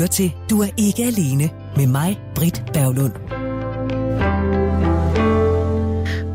[0.00, 3.12] lytter til Du er ikke alene med mig, Britt Berglund.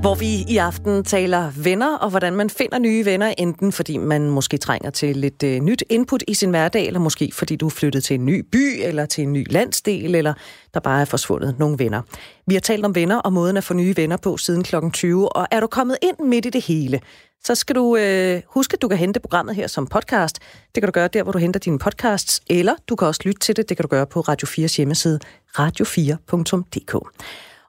[0.02, 4.30] Hvor vi i aften taler venner, og hvordan man finder nye venner, enten fordi man
[4.30, 7.70] måske trænger til lidt øh, nyt input i sin hverdag, eller måske fordi du er
[7.70, 10.34] flyttet til en ny by, eller til en ny landsdel, eller
[10.74, 12.02] der bare er forsvundet nogle venner.
[12.48, 14.76] Vi har talt om venner og måden at få nye venner på siden kl.
[14.94, 17.00] 20, og er du kommet ind midt i det hele,
[17.46, 20.40] så skal du øh, huske, at du kan hente programmet her som podcast.
[20.76, 23.40] Det kan du gøre der, hvor du henter dine podcasts, eller du kan også lytte
[23.40, 23.70] til det.
[23.70, 25.20] Det kan du gøre på Radio 4's hjemmeside,
[25.60, 27.00] radio4.dk.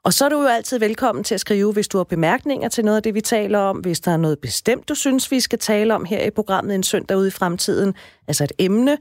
[0.03, 2.85] Og så er du jo altid velkommen til at skrive, hvis du har bemærkninger til
[2.85, 5.59] noget af det, vi taler om, hvis der er noget bestemt, du synes, vi skal
[5.59, 7.93] tale om her i programmet en søndag ude i fremtiden,
[8.27, 8.97] altså et emne.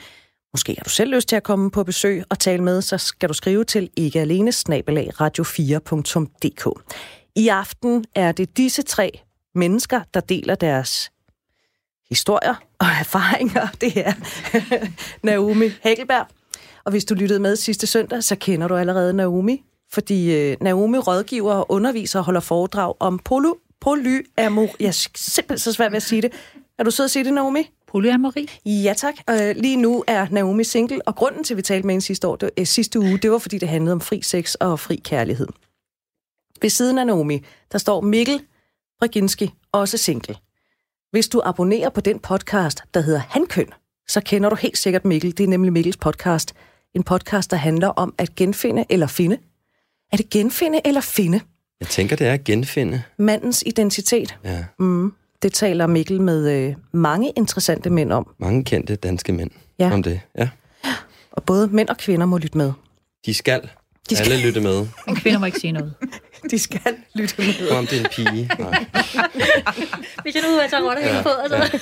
[0.55, 3.29] Måske har du selv lyst til at komme på besøg og tale med, så skal
[3.29, 6.95] du skrive til ikke alene radio4.dk.
[7.37, 9.26] I aften er det disse tre
[9.57, 11.11] mennesker, der deler deres
[12.09, 13.67] historier og erfaringer.
[13.81, 14.13] Det er
[15.27, 16.27] Naomi Hagelberg.
[16.85, 20.99] Og hvis du lyttede med sidste søndag, så kender du allerede Naomi, fordi øh, Naomi
[20.99, 23.49] rådgiver og underviser og holder foredrag om poly
[23.81, 24.69] polyamor.
[24.81, 26.33] Jeg er simpelthen så svært ved at sige det.
[26.79, 27.71] Er du sød at sige det, Naomi?
[27.87, 28.51] Polyamori?
[28.67, 29.15] Ja, tak.
[29.31, 32.29] Øh, lige nu er Naomi single, og grunden til, at vi talte med hende sidste,
[32.29, 34.97] år, det, øh, sidste uge, det var, fordi det handlede om fri sex og fri
[34.97, 35.47] kærlighed.
[36.63, 38.41] Ved siden af Naomi, der står Mikkel
[39.03, 40.37] Reginski, også single.
[41.11, 43.67] Hvis du abonnerer på den podcast, der hedder Hankøn,
[44.09, 45.39] så kender du helt sikkert Mikkel.
[45.39, 46.55] Det er nemlig Mikkels podcast.
[46.95, 49.39] En podcast, der handler om at genfinde eller finde.
[50.13, 51.41] Er det genfinde eller finde?
[51.81, 53.03] Jeg tænker, det er at genfinde.
[53.19, 54.37] Mandens identitet.
[54.45, 54.65] Ja.
[54.79, 58.35] Mm, det taler Mikkel med øh, mange interessante mænd om.
[58.39, 59.93] Mange kendte danske mænd Ja.
[59.93, 60.21] om det.
[60.39, 60.49] Ja.
[61.33, 62.73] Og både mænd og kvinder må lytte med.
[63.27, 63.71] De skal.
[64.11, 64.33] De skal.
[64.33, 64.87] Alle lytte med.
[65.09, 65.95] En kvinde må ikke sige noget.
[66.51, 67.71] De skal lytte med.
[67.71, 68.51] Om det er en pige.
[68.59, 68.85] Nej.
[70.23, 71.79] Hvis jeg nu tager rotter Ja, på, altså.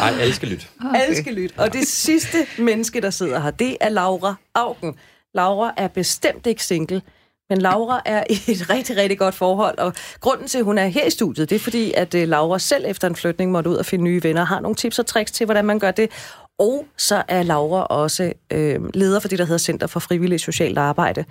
[0.00, 0.66] Ej, alle skal lytte.
[0.94, 1.54] Alle skal lytte.
[1.58, 4.94] Og det sidste menneske, der sidder her, det er Laura Augen.
[5.34, 7.02] Laura er bestemt ikke single,
[7.50, 9.78] men Laura er i et rigtig, rigtig godt forhold.
[9.78, 12.58] Og grunden til, at hun er her i studiet, det er fordi, at øh, Laura
[12.58, 15.32] selv efter en flytning måtte ud og finde nye venner, har nogle tips og tricks
[15.32, 16.10] til, hvordan man gør det.
[16.58, 20.78] Og så er Laura også øh, leder for det, der hedder Center for Frivillig Socialt
[20.78, 21.24] Arbejde.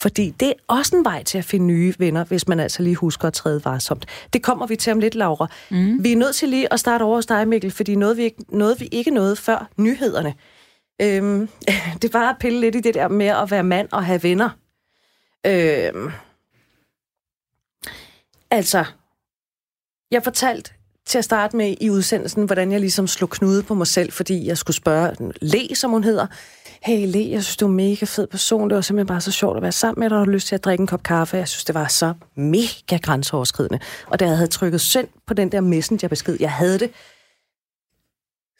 [0.00, 2.96] Fordi det er også en vej til at finde nye venner, hvis man altså lige
[2.96, 4.06] husker at træde varsomt.
[4.32, 5.46] Det kommer vi til om lidt, Laura.
[5.70, 6.04] Mm.
[6.04, 8.44] Vi er nødt til lige at starte over hos dig, Mikkel, fordi noget vi ikke,
[8.48, 10.34] noget, vi ikke nåede før nyhederne.
[11.02, 11.48] Øhm,
[12.02, 14.50] det var at pille lidt i det der med at være mand og have venner.
[15.46, 16.10] Øhm,
[18.50, 18.84] altså,
[20.10, 20.70] jeg fortalte
[21.06, 24.46] til at starte med i udsendelsen, hvordan jeg ligesom slog knude på mig selv, fordi
[24.46, 26.26] jeg skulle spørge Le, som hun hedder.
[26.82, 28.68] Hey Le, jeg synes, du er en mega fed person.
[28.70, 30.54] Det var simpelthen bare så sjovt at være sammen med dig, og har lyst til
[30.54, 31.36] at drikke en kop kaffe.
[31.36, 33.78] Jeg synes, det var så mega grænseoverskridende.
[34.06, 36.90] Og da jeg havde trykket send på den der messenger-besked, jeg havde det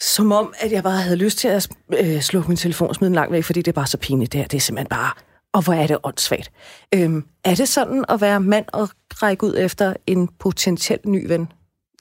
[0.00, 1.68] som om, at jeg bare havde lyst til at
[1.98, 4.32] øh, slukke min telefon og smide den langt væk, fordi det er bare så pinligt
[4.32, 4.50] det.
[4.50, 5.10] Det er simpelthen bare...
[5.52, 6.50] Og hvor er det åndssvagt.
[6.94, 11.48] Øhm, er det sådan at være mand og række ud efter en potentiel ny ven?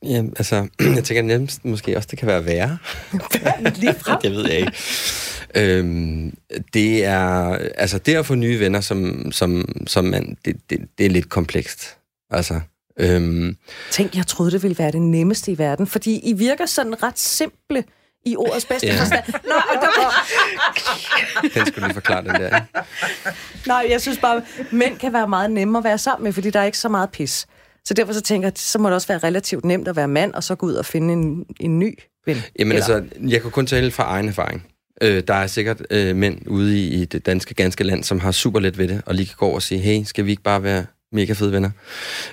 [0.06, 2.78] Ja, altså, jeg tænker nemmest måske også, det kan være værre.
[3.76, 4.22] Lige frem.
[4.22, 4.72] det ved jeg ikke.
[5.56, 6.38] Øhm,
[6.74, 11.06] det er, altså det at få nye venner som, som, som mand, det, det, det
[11.06, 11.98] er lidt komplekst.
[12.32, 12.60] Altså,
[13.00, 13.58] øhm,
[13.92, 17.20] Tænk, jeg troede, det ville være det nemmeste i verden, fordi I virker sådan ret
[17.20, 17.84] simple
[18.26, 19.00] i ordets bedste Ja.
[19.00, 19.24] forstand.
[19.28, 20.28] Nå, men der var,
[21.54, 22.46] den skulle lige forklare, den der.
[22.46, 22.68] ikke?
[23.68, 26.60] nej, jeg synes bare, mænd kan være meget nemme at være sammen med, fordi der
[26.60, 27.46] er ikke så meget pis.
[27.88, 30.34] Så derfor så tænker jeg, så må det også være relativt nemt at være mand,
[30.34, 32.38] og så gå ud og finde en, en ny ven.
[32.60, 34.66] Jamen Eller- altså, jeg kan kun tale fra egen erfaring.
[35.02, 38.32] Øh, der er sikkert øh, mænd ude i, i det danske, ganske land, som har
[38.32, 40.44] super let ved det, og lige kan gå over og sige, hey, skal vi ikke
[40.44, 41.70] bare være mega fede venner?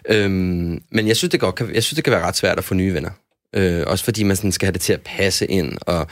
[0.09, 2.65] Øhm, men jeg synes, det godt kan, jeg synes, det kan være ret svært at
[2.65, 3.11] få nye venner.
[3.57, 6.07] Øh, også fordi man sådan skal have det til at passe ind, og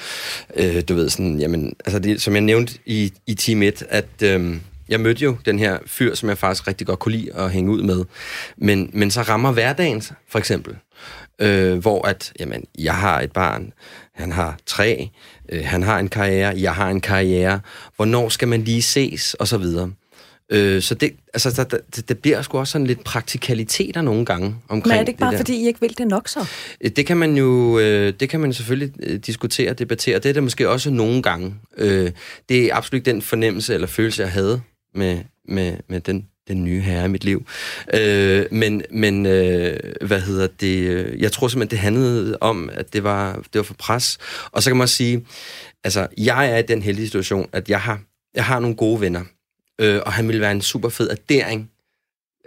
[0.57, 4.23] øh, du ved sådan, jamen, altså det, som jeg nævnte i, i Team 1, at
[4.23, 4.57] øh,
[4.91, 7.71] jeg mødte jo den her fyr, som jeg faktisk rigtig godt kunne lide at hænge
[7.71, 8.05] ud med,
[8.57, 10.77] men, men så rammer hverdagen, for eksempel,
[11.39, 13.73] øh, hvor at, jamen, jeg har et barn,
[14.15, 15.11] han har tre,
[15.49, 17.61] øh, han har en karriere, jeg har en karriere,
[17.97, 19.91] hvornår skal man lige ses, og så videre.
[20.53, 24.57] Øh, så det, altså, der, der, det bliver sgu også sådan lidt praktikaliteter nogle gange
[24.69, 25.39] omkring Men er det ikke bare, der.
[25.39, 26.47] fordi I ikke vil det nok så?
[26.81, 30.19] Øh, Det kan man jo øh, det kan man selvfølgelig øh, diskutere og debattere.
[30.19, 31.55] Det er det måske også nogle gange.
[31.77, 32.11] Øh,
[32.49, 34.61] det er absolut den fornemmelse eller følelse, jeg havde
[34.95, 37.47] med, med, med den, den nye herre i mit liv.
[37.95, 40.79] Øh, men men øh, hvad hedder det?
[40.79, 44.19] Øh, jeg tror simpelthen, det handlede om, at det var, det var for pres.
[44.53, 45.27] Og så kan man også sige,
[45.85, 48.01] altså, jeg er i den heldige situation, at jeg har,
[48.35, 49.25] jeg har nogle gode venner.
[49.81, 51.71] Øh, og han ville være en super fed addering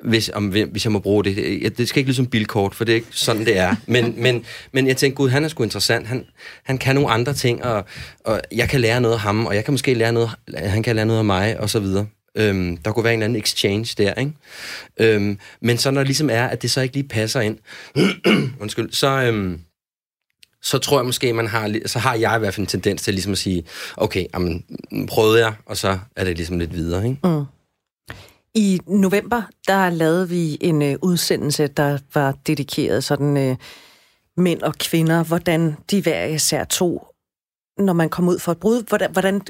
[0.04, 1.78] hvis, om, hvis jeg må bruge det.
[1.78, 3.76] Det skal ikke lyde som bilkort, for det er ikke sådan, det er.
[3.88, 6.08] Men, men, men jeg tænkte, gud, han er sgu interessant.
[6.08, 6.26] Han,
[6.64, 7.86] han kan nogle andre ting, og,
[8.20, 10.96] og jeg kan lære noget af ham, og jeg kan måske lære noget, han kan
[10.96, 12.06] lære noget af mig, og så videre.
[12.36, 14.34] Øhm, der kunne være en eller anden exchange der, ikke?
[15.00, 17.58] Øhm, men så når det ligesom er, at det så ikke lige passer ind,
[18.62, 19.62] undskyld, så, øhm,
[20.62, 23.14] så tror jeg måske, man har, så har jeg i hvert fald en tendens til
[23.14, 23.64] ligesom at sige,
[23.98, 24.66] okay, jamen,
[25.08, 27.20] prøvede jeg, og så er det ligesom lidt videre, ikke?
[27.24, 27.46] Mm.
[28.56, 33.56] I november, der lavede vi en øh, udsendelse, der var dedikeret sådan øh,
[34.38, 37.08] mænd og kvinder, hvordan de hver især to,
[37.78, 39.42] når man kom ud for et brud, hvordan, hvordan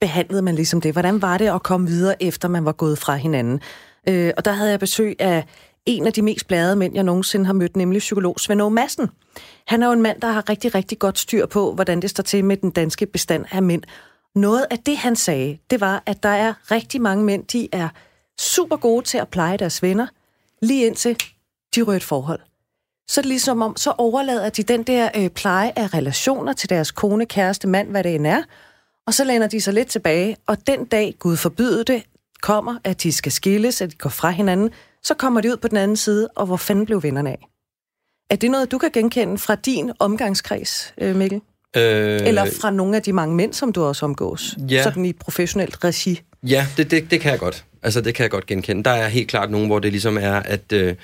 [0.00, 0.92] behandlede man ligesom det?
[0.92, 3.60] Hvordan var det at komme videre, efter man var gået fra hinanden?
[4.08, 5.44] Øh, og der havde jeg besøg af
[5.86, 9.10] en af de mest blade mænd, jeg nogensinde har mødt, nemlig psykolog Svend Madsen.
[9.66, 12.22] Han er jo en mand, der har rigtig, rigtig godt styr på, hvordan det står
[12.22, 13.82] til med den danske bestand af mænd.
[14.34, 17.88] Noget af det, han sagde, det var, at der er rigtig mange mænd, de er
[18.40, 20.06] super gode til at pleje deres venner,
[20.62, 21.16] lige indtil
[21.74, 22.40] de rører et forhold.
[23.08, 26.90] Så det ligesom om, så overlader de den der øh, pleje af relationer til deres
[26.90, 28.42] kone, kæreste, mand, hvad det end er,
[29.06, 32.02] og så læner de sig lidt tilbage, og den dag, Gud forbyder det,
[32.42, 34.70] kommer, at de skal skilles, at de går fra hinanden,
[35.02, 37.48] så kommer de ud på den anden side, og hvor fanden blev vennerne af?
[38.30, 41.40] Er det noget, du kan genkende fra din omgangskreds, øh, Mikkel?
[41.76, 41.82] Øh...
[42.26, 44.56] Eller fra nogle af de mange mænd, som du også omgås?
[44.70, 44.82] Ja.
[44.82, 46.20] Sådan i professionelt regi?
[46.42, 47.64] Ja, det, det, det kan jeg godt.
[47.82, 48.84] Altså, det kan jeg godt genkende.
[48.84, 50.72] Der er helt klart nogen, hvor det ligesom er, at...
[50.72, 50.94] Øh,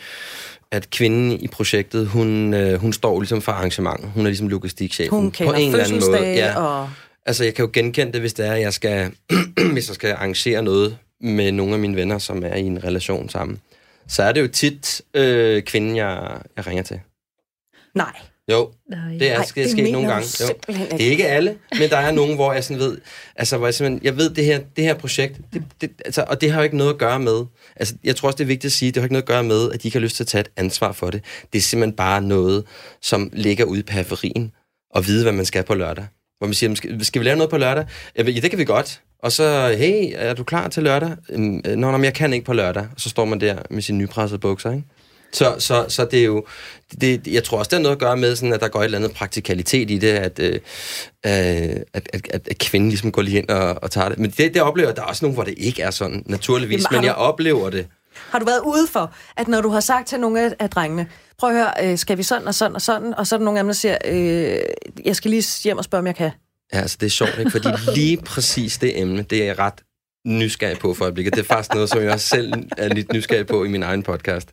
[0.73, 4.11] at kvinden i projektet, hun, øh, hun står ligesom for arrangementet.
[4.14, 5.19] Hun er ligesom logistikchefen.
[5.19, 6.23] Hun kender på en eller anden måde.
[6.23, 6.61] Ja.
[6.61, 6.91] og...
[7.26, 9.12] Altså, jeg kan jo genkende det, hvis det er, at jeg skal,
[9.72, 13.28] hvis jeg skal arrangere noget med nogle af mine venner, som er i en relation
[13.28, 13.61] sammen.
[14.08, 17.00] Så er det jo tit øh, kvinden, jeg, jeg ringer til.
[17.94, 18.12] Nej.
[18.52, 18.70] Jo,
[19.20, 20.28] det er Ej, sket, sket nogle gange.
[20.40, 20.55] Jo.
[20.69, 22.99] Det er ikke alle, men der er nogen, hvor jeg sådan ved,
[23.37, 26.40] altså hvor jeg simpelthen, jeg ved det her, det her projekt, det, det, altså, og
[26.40, 27.44] det har jo ikke noget at gøre med,
[27.76, 29.43] altså jeg tror også, det er vigtigt at sige, det har ikke noget at gøre
[29.43, 31.25] med, at de ikke har lyst til at tage et ansvar for det.
[31.52, 32.64] Det er simpelthen bare noget,
[33.02, 34.52] som ligger ude i periferien,
[34.90, 36.06] og vide, hvad man skal på lørdag.
[36.41, 37.85] Hvor man siger, skal, skal vi lave noget på lørdag?
[38.17, 39.01] Ja, det kan vi godt.
[39.23, 41.11] Og så, hey, er du klar til lørdag?
[41.29, 42.83] Nå, nå, men jeg kan ikke på lørdag.
[42.83, 44.85] Og så står man der med sine nypressede bukser, ikke?
[45.33, 46.45] Så, så, så det er jo,
[47.01, 48.85] det, jeg tror også, det har noget at gøre med, sådan, at der går et
[48.85, 50.61] eller andet praktikalitet i det, at, øh,
[51.23, 54.19] at, at, at, at kvinden ligesom går lige ind og, og tager det.
[54.19, 56.85] Men det, det oplever jeg, der er også nogen, hvor det ikke er sådan, naturligvis,
[56.91, 57.87] Jamen, men jeg oplever det.
[58.31, 61.06] Har du været ude for, at når du har sagt til nogle af, af drengene,
[61.38, 63.44] prøv at høre, øh, skal vi sådan og sådan og sådan, og så er der
[63.44, 64.58] nogle af dem, der siger, øh,
[65.05, 66.31] jeg skal lige hjem og spørge, om jeg kan.
[66.72, 67.50] Ja, altså det er sjovt, ikke?
[67.50, 69.82] fordi lige præcis det emne, det er jeg ret
[70.26, 71.34] nysgerrig på for øjeblikket.
[71.34, 74.02] Det er faktisk noget, som jeg også selv er lidt nysgerrig på i min egen
[74.02, 74.49] podcast.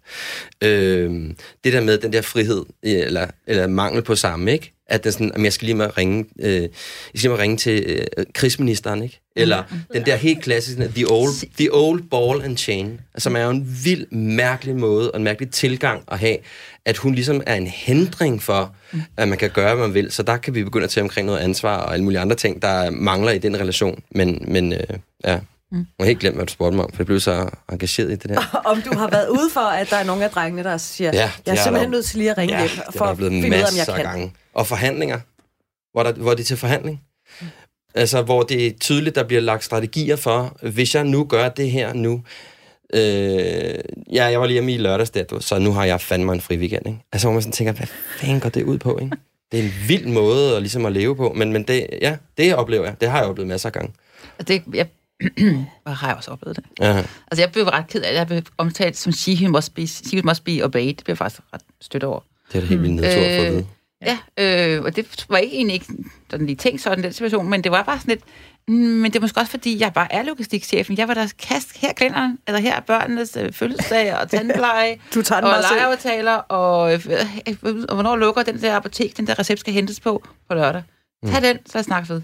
[0.63, 1.33] Øh,
[1.63, 4.76] det der med den der frihed, eller, eller mangel på samme, ikke?
[4.89, 6.69] At det er sådan, at jeg skal lige med ringe, øh, jeg
[7.15, 9.21] skal lige ringe til øh, krigsministeren, ikke?
[9.35, 9.77] Eller mm.
[9.93, 13.77] den der helt klassiske, the old, the old ball and chain, som er jo en
[13.83, 16.37] vild, mærkelig måde, og en mærkelig tilgang at have,
[16.85, 18.75] at hun ligesom er en hindring for,
[19.17, 20.11] at man kan gøre, hvad man vil.
[20.11, 22.61] Så der kan vi begynde at tage omkring noget ansvar og alle mulige andre ting,
[22.61, 24.03] der mangler i den relation.
[24.11, 24.79] Men, men øh,
[25.25, 25.39] ja,
[25.71, 25.77] Mm.
[25.77, 28.15] Jeg har helt glemt, hvad du spurgte mig om, for jeg blev så engageret i
[28.15, 28.61] det der.
[28.71, 31.31] om du har været ude for, at der er nogle af drengene, der siger, ja,
[31.45, 33.63] jeg er simpelthen nødt til lige at ringe ja, hjem, for at finde ud af,
[33.71, 34.05] om jeg kan.
[34.05, 34.33] Gange.
[34.57, 35.19] Og forhandlinger,
[35.91, 37.01] hvor, der, hvor det er til forhandling.
[37.95, 41.71] Altså, hvor det er tydeligt, der bliver lagt strategier for, hvis jeg nu gør det
[41.71, 42.23] her nu,
[42.93, 43.79] øh,
[44.13, 46.57] ja, jeg var lige hjemme i lørdags der, så nu har jeg fandme en fri
[46.57, 46.99] weekend, ikke?
[47.11, 47.87] Altså, hvor man sådan tænker, hvad
[48.19, 49.17] fanden går det ud på, ikke?
[49.51, 52.55] Det er en vild måde at, ligesom at leve på, men, men det, ja, det
[52.55, 53.01] oplever jeg.
[53.01, 53.93] Det har jeg oplevet masser af gange.
[54.47, 54.87] Det, jeg
[55.85, 56.65] og har jeg også oplevet det.
[56.79, 56.97] Ja.
[57.31, 58.17] Altså, jeg blev ret ked af det.
[58.17, 60.93] Jeg blev omtalt som she must be, she must be obeyed.
[60.93, 62.19] Det blev jeg faktisk ret stødt over.
[62.51, 63.67] Det er da helt vildt nedtur for at vide.
[64.05, 65.85] Ja, øh, og det var ikke egentlig ikke
[66.29, 68.23] sådan lige tænkt sådan, den situation, men det var bare sådan lidt,
[68.67, 70.97] mm, men det er måske også, fordi jeg bare er logistikchefen.
[70.97, 75.21] Jeg var der kast, her kalenderen, eller her er børnenes øh, fødselsdag og tandpleje, du
[75.21, 77.05] tager den og lejeaftaler, og, øh,
[77.47, 77.55] øh,
[77.89, 80.83] og hvornår lukker den der apotek, den der recept skal hentes på på lørdag.
[81.25, 81.41] Tag mm.
[81.41, 82.21] den, så snak ved.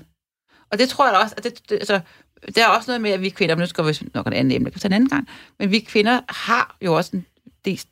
[0.72, 2.00] Og det tror jeg også, at det, det, altså,
[2.56, 4.52] der er også noget med, at vi kvinder, men nu skal vi nok en anden
[4.52, 5.28] emne, kan en anden gang,
[5.60, 7.26] men vi kvinder har jo også en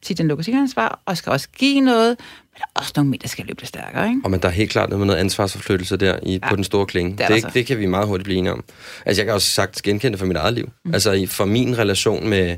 [0.02, 2.18] til den ansvar, og skal også give noget,
[2.54, 4.22] men der er også nogle mænd, der skal løbe stærkere, ikke?
[4.24, 6.64] Og men der er helt klart noget med noget ansvarsforflyttelse der i, ja, på den
[6.64, 7.18] store klinge.
[7.18, 8.64] Det, det, det, kan vi meget hurtigt blive enige om.
[9.06, 10.70] Altså, jeg kan også sagt genkende for mit eget liv.
[10.86, 10.94] Mm.
[10.94, 12.58] Altså, for min relation med,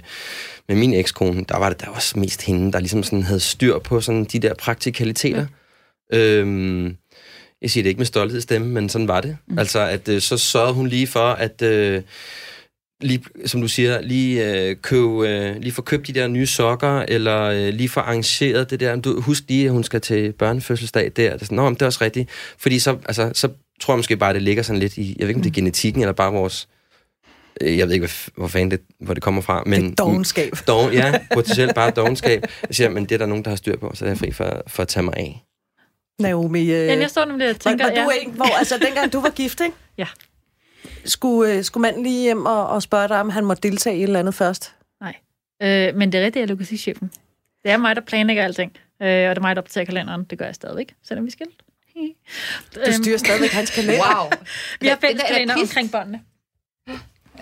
[0.67, 3.79] med min ekskone, der var det der også mest hende, der ligesom sådan havde styr
[3.79, 5.45] på sådan de der praktikaliteter.
[6.12, 6.17] Mm.
[6.17, 6.97] Øhm,
[7.62, 9.38] jeg siger det ikke med stolthed stemme, men sådan var det.
[9.47, 9.59] Mm.
[9.59, 11.62] Altså, at øh, så sørgede hun lige for, at...
[11.62, 12.01] Øh,
[13.03, 17.05] lige, som du siger, lige, øh, køb, øh, lige få købt de der nye sokker,
[17.07, 18.95] eller øh, lige få arrangeret det der.
[18.95, 21.10] Du, husk lige, at hun skal til børnefødselsdag der.
[21.10, 22.29] Det er, sådan, Nå, men det er også rigtigt.
[22.57, 23.50] Fordi så, altså, så
[23.81, 25.50] tror jeg måske bare, at det ligger sådan lidt i, jeg ved ikke, om det
[25.50, 25.55] er mm.
[25.55, 26.67] genetikken, eller bare vores
[27.62, 29.83] øh, jeg ved ikke, hvad, hvor fanden det, hvor det kommer fra, men...
[29.83, 30.53] Det er dogenskab.
[30.67, 32.45] Dogen, ja, potentielt bare dogenskab.
[32.67, 34.31] Jeg siger, men det er der nogen, der har styr på, så er jeg fri
[34.31, 35.43] for, for at tage mig af.
[36.19, 37.86] Naomi, øh, Ja, jeg står nemlig og var, tænker...
[37.86, 38.22] var du ja.
[38.22, 39.75] en, hvor, altså dengang du var gift, ikke?
[39.98, 40.07] Ja.
[41.05, 43.99] Skulle, øh, skulle manden lige hjem og, og spørge dig, om han måtte deltage i
[43.99, 44.75] et eller andet først?
[45.01, 45.15] Nej.
[45.61, 47.11] Øh, men det er rigtigt, jeg er logistikchefen.
[47.63, 48.71] Det er mig, der planlægger alting.
[49.01, 50.23] Øh, og det er mig, der opdaterer kalenderen.
[50.23, 51.63] Det gør jeg stadigvæk, selvom vi er skilt.
[52.75, 53.99] Du styrer stadigvæk hans kalender.
[54.15, 54.29] Wow.
[54.81, 56.21] Vi har fælles er kalender omkring børnene.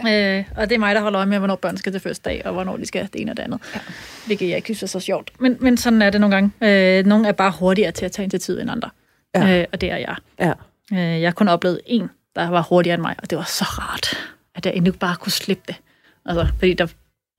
[0.08, 2.42] Øh, og det er mig, der holder øje med, hvornår børn skal til første dag,
[2.46, 3.60] og hvornår de skal det ene og det andet.
[3.76, 3.80] Ja.
[4.26, 5.32] Hvilket jeg ikke synes er så sjovt.
[5.40, 6.52] Men, men sådan er det nogle gange.
[7.00, 8.90] Øh, nogle er bare hurtigere til at tage initiativ end andre.
[9.36, 9.60] Ja.
[9.60, 10.16] Øh, og det er jeg.
[10.40, 10.54] Ja.
[10.94, 13.64] Øh, jeg har kun oplevet en, der var hurtigere end mig, og det var så
[13.64, 14.18] rart,
[14.56, 15.76] at jeg endnu bare kunne slippe det.
[16.26, 16.88] Altså, fordi der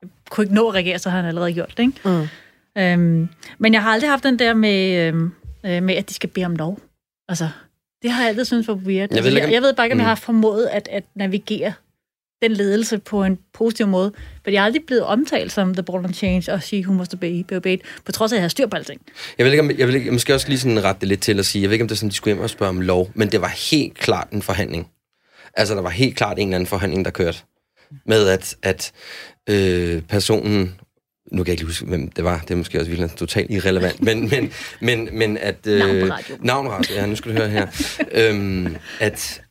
[0.01, 1.83] jeg kunne ikke nå at reagere, så havde han allerede gjort det.
[1.83, 1.99] Ikke?
[2.05, 2.27] Mm.
[2.81, 5.31] Øhm, men jeg har aldrig haft den der med, øhm,
[5.65, 6.79] øh, med, at de skal bede om lov.
[7.29, 7.49] Altså,
[8.01, 8.87] det har jeg altid syntes var weird.
[8.87, 10.07] Jeg Jeg, ved altså, ikke, jeg, om- jeg ved bare ikke, om jeg Mm.
[10.07, 11.73] har formået at, at navigere
[12.43, 14.11] den ledelse på en positiv måde.
[14.43, 17.13] For jeg er aldrig blevet omtalt som the ball and change, og she who must
[17.13, 19.01] obey, be obeyed, på trods af, at jeg har styr på alting.
[19.37, 21.21] Jeg vil ikke, om, jeg vil ikke, jeg måske også lige sådan rette det lidt
[21.21, 22.69] til at sige, jeg ved ikke, om det er sådan, de skulle hjem og spørge
[22.69, 24.87] om lov, men det var helt klart en forhandling.
[25.53, 27.39] Altså, der var helt klart en eller anden forhandling, der kørte.
[28.05, 28.91] Med at, at
[29.49, 30.75] øh, personen,
[31.31, 34.01] nu kan jeg ikke huske, hvem det var, det er måske også virkelig totalt irrelevant,
[34.01, 35.67] men, men, men, men at...
[35.67, 36.35] Øh, Navn på radio.
[36.39, 37.67] Navn på radio, ja, nu skal du høre her.
[38.11, 39.42] øhm, at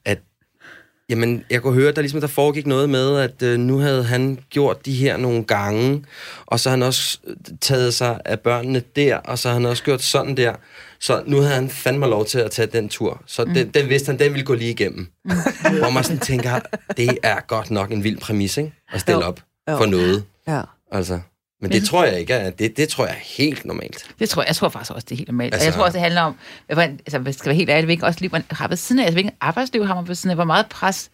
[1.13, 4.39] Jamen, jeg kunne høre, der ligesom der foregik noget med, at øh, nu havde han
[4.51, 6.05] gjort de her nogle gange,
[6.47, 9.67] og så har han også øh, taget sig af børnene der, og så har han
[9.67, 10.55] også gjort sådan der.
[11.01, 13.23] Så nu havde han fandme lov til at tage den tur.
[13.27, 13.55] Så mm.
[13.55, 15.09] den, den vidste han, den ville gå lige igennem.
[15.25, 15.31] Mm.
[15.79, 16.61] Hvor man sådan tænker,
[16.97, 18.73] det er godt nok en vild præmis, ikke?
[18.93, 19.27] At stille Jo.
[19.29, 19.41] op
[19.71, 19.77] Jo.
[19.77, 20.25] for noget.
[20.49, 20.61] Ja.
[20.93, 21.21] Altså.
[21.63, 24.07] Men det tror jeg ikke er, det, det tror jeg er helt normalt.
[24.19, 25.55] Det tror jeg, jeg tror faktisk også, det er helt normalt.
[25.55, 27.85] Altså- Altså, jeg tror også, det handler om, hvordan- altså, hvis skal være helt ærlig,
[27.85, 30.31] hvilken også liv man har ved siden af, altså, hvilken arbejdsliv har man ved siden
[30.31, 31.11] af, hvor meget pres,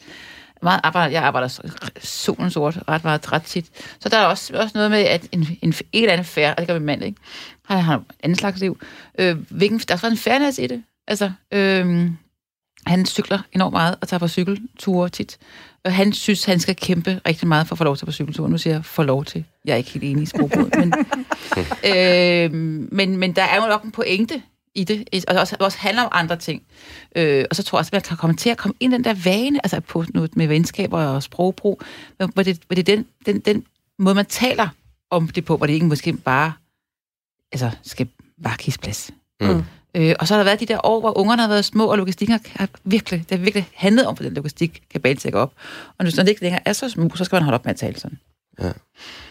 [0.63, 1.49] meget arbejde, jeg arbejder
[2.01, 3.67] solen sort ret meget, ret tit.
[4.01, 6.59] Så der er også, også noget med, at en, en, en eller anden færre, og
[6.59, 7.21] det gør min mand, ikke?
[7.67, 8.81] Han har en anden slags liv.
[9.19, 10.83] Øh, hvilken, der er også en fairness i det.
[11.09, 12.11] Altså, øh,
[12.87, 15.39] han cykler enormt meget og tager på cykelture tit.
[15.85, 18.13] Og han synes, han skal kæmpe rigtig meget for at få lov til at på
[18.13, 18.49] cykeltur.
[18.49, 19.45] Nu siger jeg, få lov til.
[19.65, 20.95] Jeg er ikke helt enig i sprogbruget, men,
[21.95, 22.53] øh,
[22.93, 24.43] men, men der er jo nok en pointe
[24.75, 26.63] i det, og det også, det også handler om andre ting.
[27.17, 28.97] Øh, og så tror jeg også, at man kan komme til at komme ind i
[28.97, 31.83] den der vane, altså på noget med venskaber og sprogbrug,
[32.17, 33.65] hvor det, hvor det er den, den, den
[33.99, 34.69] måde, man taler
[35.11, 36.53] om det på, hvor det ikke måske bare
[37.53, 38.09] altså, skal
[38.43, 39.11] bare gives plads.
[39.41, 39.63] Mm.
[39.95, 41.99] Øh, og så har der været de der år, hvor ungerne har været små, og
[41.99, 45.53] logistikken har virkelig, det har virkelig handlet om, for den logistik kan banen op.
[45.99, 47.77] Og når det ikke længere er så små, så skal man holde op med at
[47.77, 48.19] tale sådan.
[48.59, 48.75] Men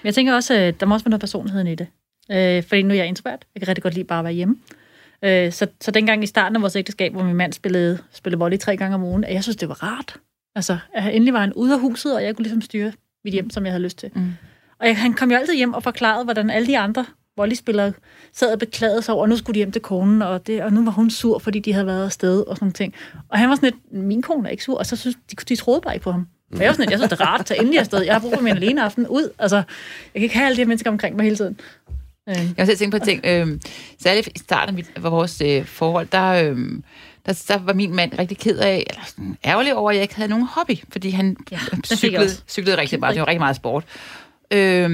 [0.04, 1.88] jeg tænker også, at der må også være noget personligheden i det.
[2.32, 3.46] Øh, fordi nu er jeg introvert.
[3.56, 4.58] Jeg kan rigtig godt lide bare at være hjemme.
[5.22, 8.58] Øh, så, så dengang i starten af vores ægteskab, hvor min mand spillede, spillede volley
[8.58, 10.16] tre gange om ugen, at jeg synes, det var rart.
[10.56, 12.92] Altså, at endelig var han ude af huset, og jeg kunne ligesom styre
[13.24, 14.12] mit hjem, som jeg havde lyst til.
[14.16, 14.34] Mm.
[14.80, 17.06] Og jeg, han kom jo altid hjem og forklarede, hvordan alle de andre
[17.38, 17.94] volleyspillere
[18.34, 20.74] sad og beklagede sig over, og nu skulle de hjem til konen, og, det, og
[20.74, 22.94] nu var hun sur, fordi de havde været afsted og sådan nogle ting.
[23.30, 25.56] Og han var sådan lidt, min kone er ikke sur, og så synes de, de
[25.56, 26.28] troede bare ikke på ham.
[26.54, 28.02] Og jeg var sådan lidt, jeg synes, det er rart at tage endelig afsted.
[28.02, 29.30] Jeg har brug for min alene aften ud.
[29.40, 29.64] Altså, jeg
[30.14, 31.60] kan ikke have alle de her mennesker omkring mig hele tiden.
[32.30, 33.22] Øh, Jeg har selv tænkt på ting.
[33.26, 33.48] Øh,
[34.04, 36.58] særligt i starten af mit- af vores øh, forhold, der, øh,
[37.26, 40.16] der, der var min mand rigtig ked af, eller sådan ærgerlig over, at jeg ikke
[40.16, 41.60] havde nogen hobby, fordi han Ja,
[41.96, 43.14] cyklede, cyklede rigtig meget.
[43.16, 43.84] Det var rigtig meget sport.
[44.52, 44.90] Øh,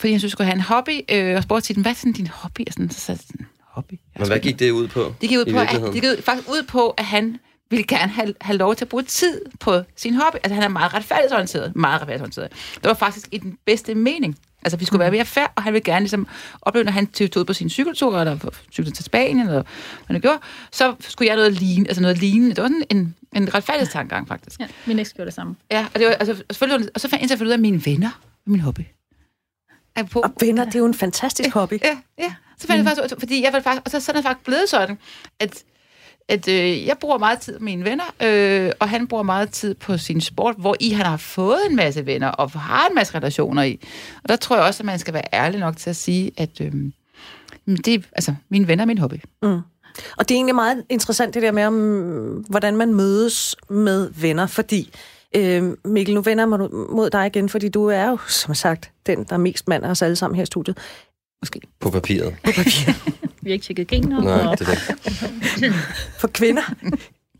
[0.00, 2.12] fordi han synes, skulle have en hobby, øh, og spurgte til den, hvad er sådan
[2.12, 2.60] din hobby?
[2.66, 3.92] Og sådan, så sagde jeg sådan, hobby?
[3.92, 5.14] Jeg Men hvad gik det ud på?
[5.20, 7.38] det gik, ud på, at, det gik ud, faktisk ud på, at han
[7.70, 10.36] ville gerne have, have lov til at bruge tid på sin hobby.
[10.36, 11.76] Altså, han er meget retfærdighedsorienteret.
[11.76, 12.50] Meget retfærdighedsorienteret.
[12.74, 14.36] Det var faktisk i den bedste mening.
[14.62, 16.26] Altså, vi skulle være mere fair, og han ville gerne ligesom
[16.62, 18.38] opleve, når han tog på sin cykeltur, eller
[18.72, 20.38] cyklede til Spanien, eller hvad han gjorde,
[20.72, 21.88] så skulle jeg noget lignende.
[21.88, 22.54] Altså noget lignende.
[22.54, 24.60] Det var sådan en, en retfærdighedstankegang, faktisk.
[24.60, 25.56] ja, min eks gjorde det samme.
[25.70, 27.86] Ja, og, det var, altså, og selvfølgelig, og så fandt jeg ud af, at mine
[27.86, 28.80] venner min hobby.
[30.04, 31.80] På, Og venner, det er jo en fantastisk hobby.
[31.84, 32.34] Ja, ja.
[32.58, 34.68] Så fandt jeg faktisk, fordi jeg var faktisk, og så, så er det faktisk blevet
[34.68, 34.98] sådan,
[35.40, 35.64] at,
[36.28, 39.74] at øh, jeg bruger meget tid med mine venner, øh, og han bruger meget tid
[39.74, 43.14] på sin sport, hvor i han har fået en masse venner, og har en masse
[43.14, 43.80] relationer i.
[44.22, 46.60] Og der tror jeg også, at man skal være ærlig nok til at sige, at
[46.60, 46.72] øh,
[47.84, 49.20] det altså, mine venner er min hobby.
[50.16, 54.46] Og det er egentlig meget interessant det der med, om, hvordan man mødes med venner,
[54.46, 54.92] fordi
[55.36, 58.90] øh, Mikkel, nu vender jeg mig mod dig igen, fordi du er jo, som sagt,
[59.06, 60.78] den, der er mest mand af os alle sammen her i studiet.
[61.42, 61.60] Måske.
[61.80, 62.36] På papiret.
[63.42, 64.20] Vi har ikke tjekket gener.
[64.20, 64.74] Nej, det er
[65.56, 65.74] det.
[66.20, 66.74] For kvinder.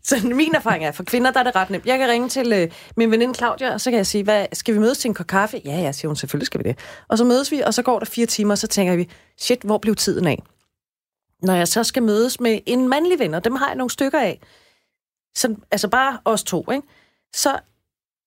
[0.03, 1.85] Så min erfaring er, for kvinder der er det ret nemt.
[1.85, 4.73] Jeg kan ringe til øh, min veninde Claudia, og så kan jeg sige, hvad, skal
[4.73, 5.61] vi mødes til en kop kaffe?
[5.65, 6.79] Ja, ja, siger hun, selvfølgelig skal vi det.
[7.07, 9.61] Og så mødes vi, og så går der fire timer, og så tænker vi, shit,
[9.61, 10.43] hvor blev tiden af?
[11.41, 14.19] Når jeg så skal mødes med en mandlig ven, og dem har jeg nogle stykker
[14.19, 14.39] af,
[15.35, 16.87] som, altså bare os to, ikke?
[17.33, 17.59] så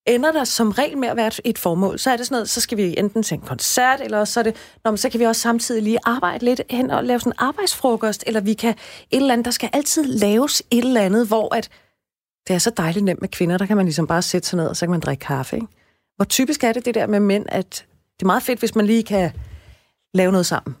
[0.07, 1.99] ender der som regel med at være et- formål.
[1.99, 4.43] Så er det sådan noget, så skal vi enten til en koncert, eller så er
[4.43, 7.35] det, når, så kan vi også samtidig lige arbejde lidt hen og lave sådan en
[7.37, 8.77] arbejdsfrokost, eller vi kan et
[9.11, 11.69] eller andet, der skal altid laves et eller andet, hvor at
[12.47, 14.67] det er så dejligt nemt med kvinder, der kan man ligesom bare sætte sig ned,
[14.67, 15.67] og så kan man drikke kaffe, ikke?
[16.15, 17.85] Hvor typisk er det det der med mænd, at
[18.19, 19.31] det er meget fedt, hvis man lige kan
[20.13, 20.75] lave noget sammen.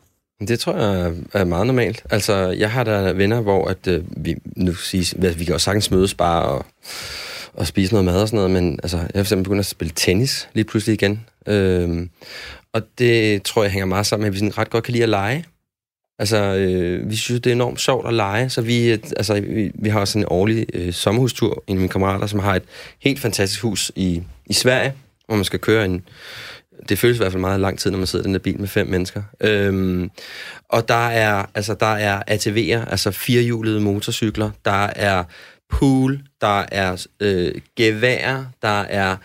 [0.47, 2.03] Det tror jeg er- meget normalt.
[2.09, 5.65] Altså, jeg har da venner, hvor at, øh, vi, nu siges, altså, vi kan også
[5.65, 6.65] sagtens mødes bare og,
[7.53, 9.65] og spise noget mad og sådan noget, men altså, jeg har for eksempel begyndt at
[9.65, 11.25] spille tennis lige pludselig igen.
[11.47, 12.09] Øhm,
[12.73, 15.03] og det tror jeg hænger meget sammen med, at vi sådan ret godt kan lide
[15.03, 15.45] at lege.
[16.19, 19.71] Altså, øh, vi synes, det er enormt sjovt at lege, så vi, øh, altså, vi,
[19.75, 22.63] vi har sådan en årlig øh, sommerhustur, en af mine kammerater, som har et
[22.99, 24.93] helt fantastisk hus i, i Sverige,
[25.25, 26.03] hvor man skal køre en,
[26.89, 28.59] det føles i hvert fald meget lang tid, når man sidder i den der bil
[28.59, 29.23] med fem mennesker.
[29.41, 30.11] Øhm,
[30.69, 35.23] og der er, altså, der er ATV'er, altså firehjulede motorcykler, der er
[35.71, 39.17] pool, der er øh, gevær, der er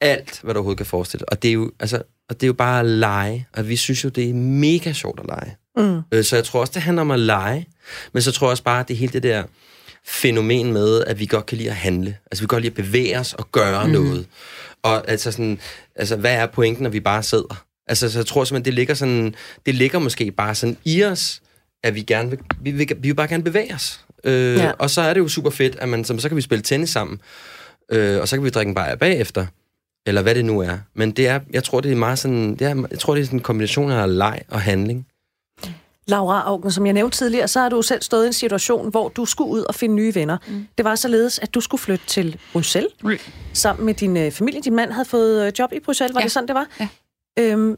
[0.00, 1.32] alt, hvad du overhovedet kan forestille dig.
[1.32, 4.04] Og det er jo, altså, og det er jo bare at lege, og vi synes
[4.04, 5.56] jo, det er mega sjovt at lege.
[5.76, 6.00] Mm.
[6.12, 7.66] Øh, Så jeg tror også, det handler om at lege,
[8.12, 9.44] men så tror jeg også bare, at det hele det der
[10.06, 12.16] fænomen med, at vi godt kan lide at handle.
[12.30, 13.92] Altså, vi kan godt lide at bevæge os og gøre mm.
[13.92, 14.26] noget.
[14.82, 15.58] Og altså sådan,
[15.96, 17.64] altså, hvad er pointen, når vi bare sidder?
[17.86, 19.34] Altså, så jeg tror simpelthen, det ligger sådan,
[19.66, 21.42] det ligger måske bare sådan i os,
[21.82, 24.04] at vi gerne vil, vi vil, vi vil bare gerne bevæge os.
[24.24, 24.70] Øh, Ja.
[24.78, 26.90] Og så er det jo super fedt, at man, så, så kan vi spille tennis
[26.90, 27.20] sammen,
[27.88, 29.46] øh, og så kan vi drikke en bajer bagefter,
[30.06, 30.78] eller hvad det nu er.
[30.94, 33.24] Men det er, jeg tror, det er meget sådan, det er, jeg tror, det er
[33.24, 35.06] sådan en kombination af leg og handling.
[36.06, 39.08] Laura Augen, som jeg nævnte tidligere, så har du selv stået i en situation, hvor
[39.08, 40.38] du skulle ud og finde nye venner.
[40.48, 40.66] Mm.
[40.78, 43.10] Det var således, at du skulle flytte til Bruxelles Mm.
[43.52, 44.60] sammen med din øh, familie.
[44.60, 46.24] Din mand havde fået øh, job i Bruxelles, var Ja.
[46.24, 46.66] det sådan, det var?
[46.80, 46.88] Ja.
[47.38, 47.76] Øhm,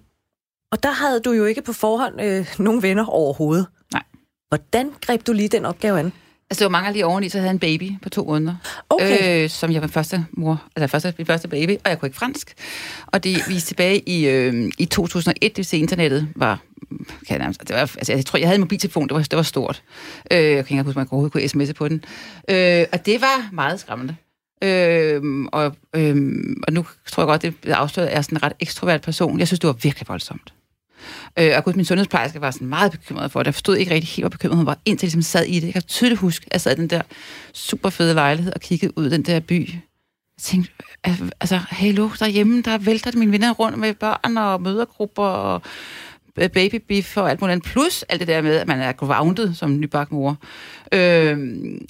[0.73, 3.67] og der havde du jo ikke på forhånd øh, nogen venner overhovedet.
[3.93, 4.03] Nej.
[4.49, 6.12] Hvordan greb du lige den opgave an?
[6.50, 8.55] Altså, det var mange lige oveni, så havde jeg en baby på to måneder.
[8.91, 9.45] Okay.
[9.45, 12.19] Øh, som jeg var første mor, altså første, min første baby, og jeg kunne ikke
[12.19, 12.55] fransk.
[13.07, 16.59] Og det viste tilbage i, øh, i 2001, det vil sige, internettet var,
[16.91, 19.37] kan jeg, nærmest, det var, altså, jeg tror, jeg havde en mobiltelefon, det var, det
[19.37, 19.83] var stort.
[20.31, 22.05] Øh, jeg kan ikke huske, om jeg overhovedet kunne sms'e på den.
[22.50, 24.17] Øh, og det var meget skræmmende.
[24.65, 25.23] Øh,
[25.53, 26.17] og, øh,
[26.67, 29.02] og nu tror jeg godt, det er afsløret, at jeg er sådan en ret ekstrovert
[29.02, 29.39] person.
[29.39, 30.52] Jeg synes, det var virkelig voldsomt.
[31.39, 33.47] Øh, og jeg kunne min sundhedsplejerske var sådan meget bekymret for det.
[33.47, 35.67] Jeg forstod ikke rigtig helt, hvor bekymret hun var, indtil jeg ligesom sad i det.
[35.67, 37.02] Jeg kan tydeligt huske, at jeg sad i den der
[37.52, 39.71] super fede lejlighed og kiggede ud den der by.
[39.71, 40.73] Jeg tænkte,
[41.41, 45.63] altså, hallo, derhjemme, der vælter mine venner rundt med børn og mødergrupper og
[46.35, 47.69] babybiff og alt muligt andet.
[47.69, 50.37] Plus alt det der med, at man er grounded som nybagt mor.
[50.93, 51.39] Øh,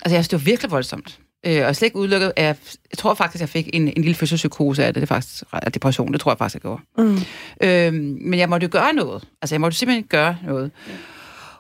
[0.02, 1.20] altså, jeg synes, det var virkelig voldsomt.
[1.46, 2.32] Øh, og jeg slet ikke udelukket.
[2.36, 2.56] af-
[2.90, 5.00] Jeg tror faktisk, jeg fik en, en lille fødselspsykose af det.
[5.00, 6.12] Det er faktisk af depression.
[6.12, 6.82] Det tror jeg faktisk, jeg gjorde.
[6.98, 7.18] Mm.
[7.62, 9.24] Øhm, men jeg måtte jo gøre noget.
[9.42, 10.70] Altså, jeg måtte simpelthen gøre noget.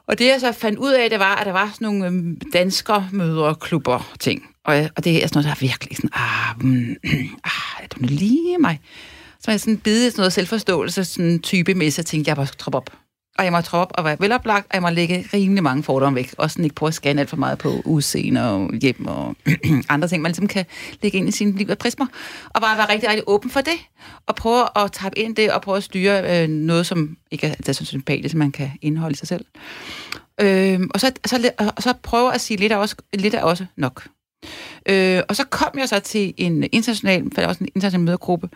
[0.06, 2.40] Og det, jeg så fandt ud af, det var, at der var sådan nogle øhm,
[2.52, 4.42] dansker-møderklubber ting.
[4.64, 6.96] Og, og det er sådan noget, der er virkelig sådan, ah, mm,
[7.44, 8.80] ah er nu lige mig?
[9.40, 12.46] Så jeg sådan bide sådan noget selvforståelse, sådan type med, så jeg tænkte, jeg bare
[12.46, 12.90] skal troppe op.
[13.38, 16.16] Og jeg må troppe op og være veloplagt, og jeg må lægge rimelig mange fordomme
[16.16, 16.34] væk.
[16.38, 19.36] Også sådan ikke prøve at scanne alt for meget på udseende og hjem og
[19.88, 20.64] andre ting, man ligesom kan
[21.02, 22.06] lægge ind i sin liv af prismer.
[22.48, 23.78] Og bare være rigtig, rigtig åben for det.
[24.26, 27.54] Og prøve at tappe ind det, og prøve at styre øh, noget, som ikke er,
[27.68, 29.44] er så sympatisk, som man kan indeholde i sig selv.
[30.40, 33.66] Øh, og, så, så, og så prøve at sige lidt af også, lidt af også
[33.76, 34.08] nok.
[34.88, 38.04] Øh, og så kom jeg så til en international, for der var også en international
[38.04, 38.48] mødergruppe.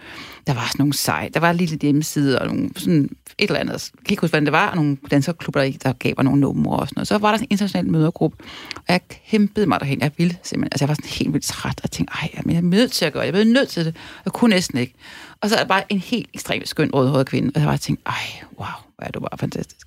[0.47, 3.61] Der var sådan nogle sej, der var en lille hjemmeside og nogle, sådan et eller
[3.61, 3.91] andet.
[3.95, 6.41] Jeg kan ikke huske, hvordan det var, og nogle danserklubber, der, der gav mig nogle
[6.41, 7.09] numre og sådan noget.
[7.09, 8.37] Så var der sådan en international mødergruppe,
[8.77, 9.01] og jeg
[9.31, 10.01] kæmpede mig derhen.
[10.01, 12.61] Jeg ville simpelthen, altså jeg var sådan helt vildt træt, og tænkte, ej, jeg er
[12.61, 13.33] nødt til at gøre det.
[13.33, 13.97] Jeg er nødt til det.
[14.25, 14.95] Jeg kunne næsten ikke.
[15.41, 18.03] Og så er der bare en helt ekstremt skøn rødhåret kvinde, og jeg bare tænkte,
[18.07, 19.87] ej, wow, hvor er du bare fantastisk.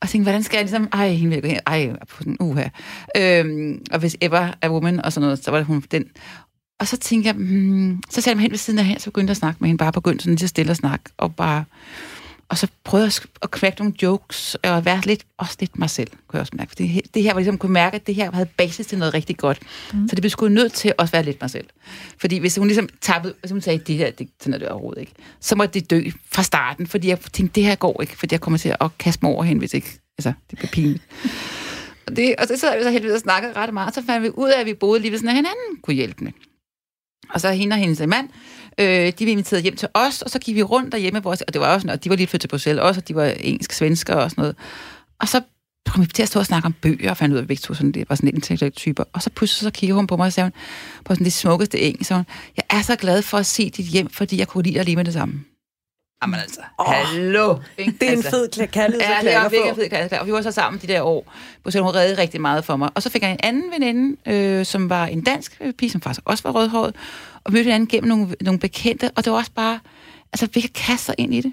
[0.00, 2.36] Og tænkte, hvordan skal jeg ligesom, ej, hende vil jeg gå hen, ej, på sådan,
[2.40, 2.68] uha.
[3.16, 6.04] Øhm, og hvis Ever er woman og sådan noget, så var det hun den.
[6.80, 9.04] Og så tænkte jeg, hmm, så satte jeg mig hen ved siden af her, så
[9.10, 11.34] begyndte jeg at snakke med hende, bare begyndte sådan lige så stille at snakke, og
[11.34, 11.64] bare,
[12.48, 16.10] og så prøvede jeg at knække nogle jokes, og være lidt, også lidt mig selv,
[16.10, 16.68] kunne jeg også mærke.
[16.68, 19.14] For det, det her var ligesom, kunne mærke, at det her havde basis til noget
[19.14, 19.58] rigtig godt.
[19.92, 20.08] Mm.
[20.08, 21.66] Så det blev sgu nødt til at også være lidt mig selv.
[22.18, 25.00] Fordi hvis hun ligesom tappede, hvis hun sagde, det her, det, sådan er det overhovedet
[25.00, 28.34] ikke, så måtte det dø fra starten, fordi jeg tænkte, det her går ikke, fordi
[28.34, 31.02] jeg kommer til at kaste mig over hende, hvis ikke, altså, det bliver pinligt.
[32.06, 34.22] Og, det, og så sad vi så heldigvis og snakkede ret meget, og så fandt
[34.22, 36.32] vi ud af, at vi boede lige ved sådan, at hinanden kunne hjælpe med.
[37.30, 38.28] Og så hende og hendes mand,
[38.80, 41.52] øh, de blev inviteret hjem til os, og så gik vi rundt derhjemme, vores, og
[41.52, 43.72] det var også, og de var lige flyttet til Bruxelles også, og de var engelsk
[43.72, 44.56] svensker og sådan noget.
[45.20, 45.40] Og så
[45.88, 47.46] kom vi til at stå og snakke om bøger, og fandt ud af, at vi
[47.46, 49.04] begge to sådan, det var sådan lidt intellektuelle typer.
[49.12, 50.52] Og så pludselig så kigger hun på mig og sagde hun,
[51.04, 52.24] på sådan det smukkeste engelsk, så hun,
[52.56, 54.96] jeg er så glad for at se dit hjem, fordi jeg kunne lide at leve
[54.96, 55.44] med det samme.
[56.26, 57.56] Jamen altså, oh, hallo.
[57.78, 57.92] Ikke?
[57.92, 58.30] Det er en altså.
[58.30, 60.18] fed kla- kærlighed, Ja, det er virkelig en fed kærlighed.
[60.18, 62.76] Og vi var så sammen de der år, hvor så hun reddede rigtig meget for
[62.76, 62.90] mig.
[62.94, 66.22] Og så fik jeg en anden veninde, øh, som var en dansk pige, som faktisk
[66.24, 66.94] også var rødhåret,
[67.44, 69.78] og mødte hinanden gennem nogle, nogle bekendte, og det var også bare,
[70.32, 71.52] altså vi kan kaste sig ind i det.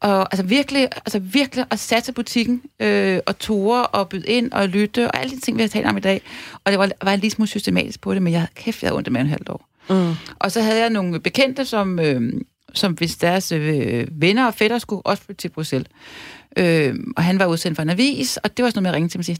[0.00, 4.68] Og altså virkelig, altså virkelig at satse butikken, øh, og ture og byde ind og
[4.68, 6.22] lytte, og alle de ting, vi har talt om i dag.
[6.64, 8.88] Og det var, var en lille smule systematisk på det, men jeg havde kæft, jeg
[8.88, 9.68] havde ondt med en halvt år.
[9.90, 10.14] Mm.
[10.38, 12.32] Og så havde jeg nogle bekendte, som, øh,
[12.74, 15.88] som hvis deres øh, venner og fætter skulle også flytte til Bruxelles.
[16.56, 18.94] Øh, og han var udsendt for en avis, og det var sådan noget med at
[18.94, 19.38] ringe til mig og sige,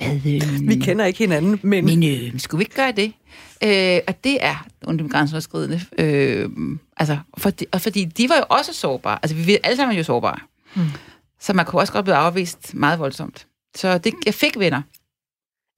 [0.00, 1.84] Dag, hvad, øh, Vi kender ikke hinanden, men...
[1.84, 3.12] men øh, skulle vi ikke gøre det?
[3.64, 5.80] Øh, og det er under grænseoverskridende.
[5.98, 6.48] Øh,
[6.96, 9.18] altså, fordi, og fordi de var jo også sårbare.
[9.22, 10.38] Altså, vi er alle sammen jo sårbare.
[10.74, 10.82] Mm.
[11.40, 13.46] Så man kunne også godt blive afvist meget voldsomt.
[13.76, 14.82] Så det, jeg fik venner.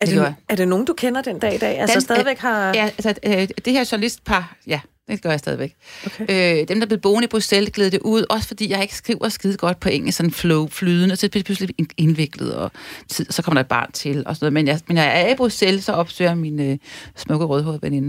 [0.00, 1.78] Er det det, er det nogen, du kender den dag i dag?
[1.78, 2.74] Altså Den- stadigvæk har...
[2.74, 5.76] Ja, altså, øh, det her journalistpar, ja, det gør jeg stadigvæk.
[6.06, 6.60] Okay.
[6.60, 9.28] Øh, dem, der blev boende i Bruxelles, gled det ud, også fordi jeg ikke skriver
[9.28, 12.72] skide godt på engelsk, sådan flow, flydende, så det bliver pludselig ind- indviklet, og
[13.08, 14.52] tid, så kommer der et barn til, og sådan noget.
[14.52, 16.78] Men jeg, men jeg er i Bruxelles, så opsøger jeg min øh,
[17.16, 18.08] smukke rødhårede veninde,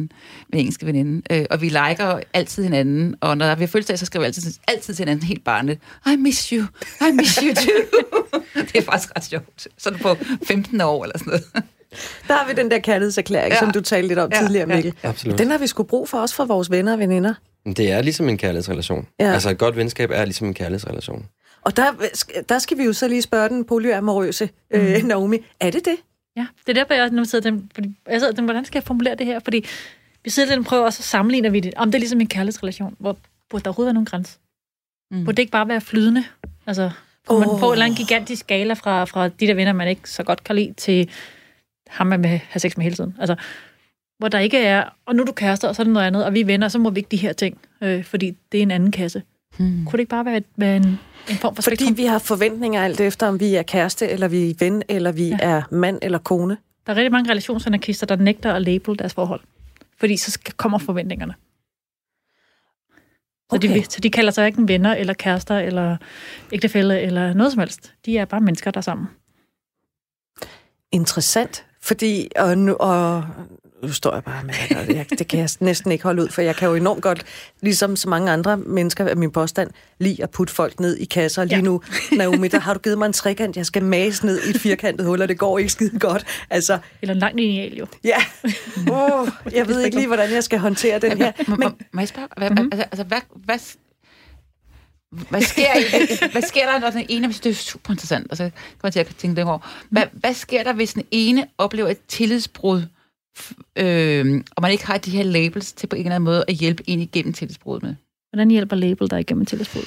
[0.53, 4.05] min engelske veninde, øh, og vi liker altid hinanden, og når vi har fødselsdag, så
[4.05, 5.79] skriver vi altid, altid til hinanden helt barnet,
[6.13, 6.65] I miss you,
[7.01, 8.41] I miss you too.
[8.73, 9.67] det er faktisk ret sjovt.
[9.77, 11.65] Sådan på 15 år eller sådan noget.
[12.27, 13.53] Der har vi den der kærlighedserklæring, ja.
[13.53, 13.59] Ja.
[13.59, 14.37] som du talte lidt om ja.
[14.37, 14.75] Ja, tidligere, ja.
[14.75, 14.93] Mikkel.
[15.03, 15.37] Absolut.
[15.37, 17.33] Den har vi sgu brug for, også for vores venner og veninder.
[17.65, 19.07] Det er ligesom en kærlighedsrelation.
[19.19, 19.25] Ja.
[19.25, 19.33] Ja.
[19.33, 21.25] Altså et godt venskab er ligesom en kærlighedsrelation.
[21.61, 21.85] Og der,
[22.49, 24.79] der skal vi jo så lige spørge den polyamorøse mm.
[24.79, 25.37] øh, Naomi.
[25.59, 25.95] Er det det?
[26.37, 28.83] Ja, det er derfor, jeg nu sidder den, fordi jeg sidder den, hvordan skal jeg
[28.83, 29.39] formulere det her?
[29.43, 29.65] Fordi
[30.23, 32.27] vi sidder den og prøver også at sammenligne vi det, om det er ligesom en
[32.27, 33.17] kærlighedsrelation, hvor
[33.49, 34.37] burde der overhovedet være nogen grænse?
[35.11, 35.25] Mm.
[35.25, 36.23] Burde det ikke bare være flydende?
[36.67, 36.91] Altså,
[37.27, 37.39] oh.
[37.39, 40.23] man får en eller anden gigantisk skala fra, fra de der venner, man ikke så
[40.23, 41.09] godt kan lide, til
[41.87, 43.15] ham, man vil have sex med hele tiden.
[43.19, 43.35] Altså,
[44.17, 46.25] hvor der ikke er, og nu er du kærester, og så er det noget andet,
[46.25, 48.61] og vi er venner, så må vi ikke de her ting, øh, fordi det er
[48.61, 49.23] en anden kasse.
[49.57, 49.85] Hmm.
[49.85, 51.97] Kunne det ikke bare være, et, være en, en form for Fordi spektrum?
[51.97, 55.27] vi har forventninger alt efter, om vi er kæreste, eller vi er ven, eller vi
[55.27, 55.37] ja.
[55.41, 56.57] er mand eller kone.
[56.85, 59.41] Der er rigtig mange relationsanarkister, der nægter at label deres forhold.
[59.97, 61.33] Fordi så skal, kommer forventningerne.
[63.51, 63.75] Så, Okay.
[63.75, 65.97] de, så de kalder sig hverken venner, eller kærester, eller
[66.51, 67.93] ægtefælle, eller noget som helst.
[68.05, 69.07] De er bare mennesker, der er sammen.
[70.91, 73.23] Interessant, fordi, og nu, og
[73.83, 76.41] nu står jeg bare med, og jeg, det kan jeg næsten ikke holde ud, for
[76.41, 77.23] jeg kan jo enormt godt,
[77.61, 79.69] ligesom så mange andre mennesker af min påstand,
[79.99, 81.43] lide at putte folk ned i kasser.
[81.43, 81.61] Lige Ja.
[81.61, 81.81] nu,
[82.17, 85.05] Naomi, der har du givet mig en trekant, jeg skal mase ned i et firkantet
[85.07, 86.25] hul, og det går ikke skide godt.
[86.49, 87.85] Altså, Eller en lang lineal, jo.
[88.03, 88.17] ja,
[88.91, 91.31] oh, jeg ved ikke lige, hvordan jeg skal håndtere den her.
[91.47, 92.69] Må, Men må, må jeg spørge, hvad, mm-hmm.
[92.71, 93.57] altså, altså, hvad, hvad,
[95.29, 98.81] hvad sker, i, hvad sker der, når den ene, det er super interessant, altså, kommer
[98.83, 99.85] jeg til at tænke det over.
[99.89, 102.81] Hvad, hvad sker der, hvis den ene oplever et tillidsbrud,
[103.75, 106.53] øh, og man ikke har de her labels til på en eller anden måde at
[106.53, 107.95] hjælpe en igennem tillidsbruddet med?
[108.31, 109.83] Hvordan hjælper label dig igennem tillidsbrud?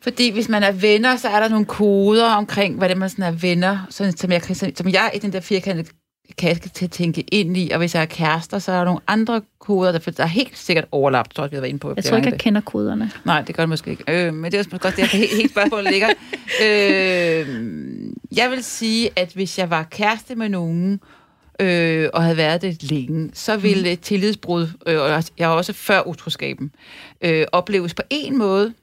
[0.00, 3.30] Fordi hvis man er venner, så er der nogle koder omkring, hvordan man sådan er
[3.30, 4.42] venner, sådan, som, jeg,
[4.74, 5.88] som jeg i den der firkantede
[6.38, 7.70] kasse til at tænke ind i.
[7.70, 10.58] Og hvis jeg er kærester, så er der nogle andre koder, der, der er helt
[10.58, 11.92] sikkert overlap, tror jeg, vi har været inde på.
[11.96, 13.10] Jeg tror ikke, jeg kender koderne.
[13.24, 14.04] Nej, det gør det måske ikke.
[14.08, 16.08] Øh, men det er også godt, det er helt, helt spørgsmålet ligger.
[16.62, 17.48] Øh,
[18.36, 21.00] jeg vil sige, at hvis jeg var kæreste med nogen,
[21.60, 26.06] øh, og havde været det længe, så ville et tillidsbrud, øh, og jeg også før
[26.06, 26.72] utroskaben,
[27.20, 28.74] øh, opleves på en måde,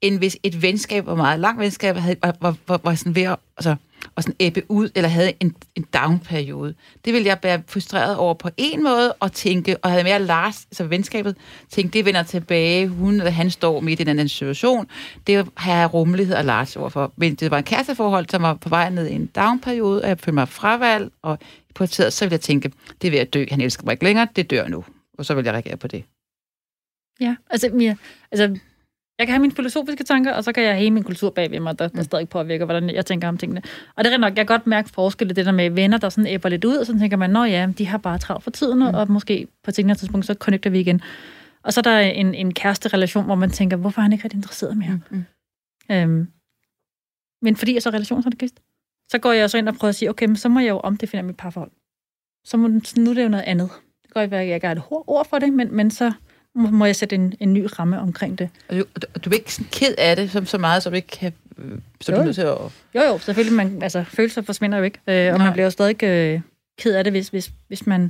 [0.00, 3.22] end hvis et venskab var meget langt venskab, havde, var, var, var, var sådan ved
[3.22, 3.76] at altså,
[4.14, 6.74] og sådan æbbe ud, eller havde en, en down-periode.
[7.04, 10.64] Det ville jeg være frustreret over på en måde, og tænke, og havde mere Lars,
[10.64, 11.36] altså venskabet,
[11.70, 14.86] tænke, det vender tilbage, hun eller han står midt i den anden situation.
[15.26, 17.12] Det har jeg rummelighed og Lars overfor.
[17.16, 20.18] Men det var en kæresteforhold, som var på vej ned i en down-periode, og jeg
[20.18, 21.38] følte mig fravalg, og
[21.74, 23.92] på et tidspunkt, så ville jeg tænke, det er ved at dø, han elsker mig
[23.92, 24.84] ikke længere, det dør nu.
[25.18, 26.04] Og så vil jeg reagere på det.
[27.20, 27.96] Ja, altså, ja,
[28.32, 28.58] altså
[29.18, 31.60] jeg kan have mine filosofiske tanker, og så kan jeg have min kultur bag ved
[31.60, 33.62] mig, der, der stadig påvirker, hvordan jeg tænker om tingene.
[33.96, 36.26] Og det er nok, jeg kan godt mærke forskelle, det der med venner, der sådan
[36.26, 38.78] æbber lidt ud, og så tænker man, nå ja, de har bare travlt for tiden,
[38.78, 38.94] mm.
[38.94, 41.00] og måske på et senere tidspunkt, så connecter vi igen.
[41.62, 44.38] Og så er der en, en kæreste-relation, hvor man tænker, hvorfor er han ikke rigtig
[44.38, 45.00] interesseret mere?
[45.10, 45.24] Mm.
[45.90, 46.28] Øhm,
[47.42, 48.60] men fordi jeg så er relationsanarkist,
[49.10, 50.78] så går jeg så ind og prøver at sige, okay, men så må jeg jo
[50.78, 51.70] omdefinere mit parforhold.
[52.44, 53.68] Så, må, så nu er det jo noget andet.
[54.02, 56.12] Det kan godt være, at jeg ikke har et ord for det, men, men så
[56.56, 58.48] må, må jeg sætte en, en ny ramme omkring det.
[58.68, 60.92] Og du, og du, du er ikke sådan ked af det som, så meget, som
[60.92, 61.32] du ikke kan...
[61.58, 62.20] Øh, så du Jo.
[62.20, 62.56] er nødt til at...
[62.94, 63.56] Jo, jo, selvfølgelig.
[63.56, 64.98] Man, altså, følelser forsvinder jo ikke.
[65.06, 65.46] Øh, og Nej.
[65.46, 66.40] man bliver jo stadig øh,
[66.78, 68.02] ked af det, hvis, hvis, hvis man...
[68.02, 68.08] Det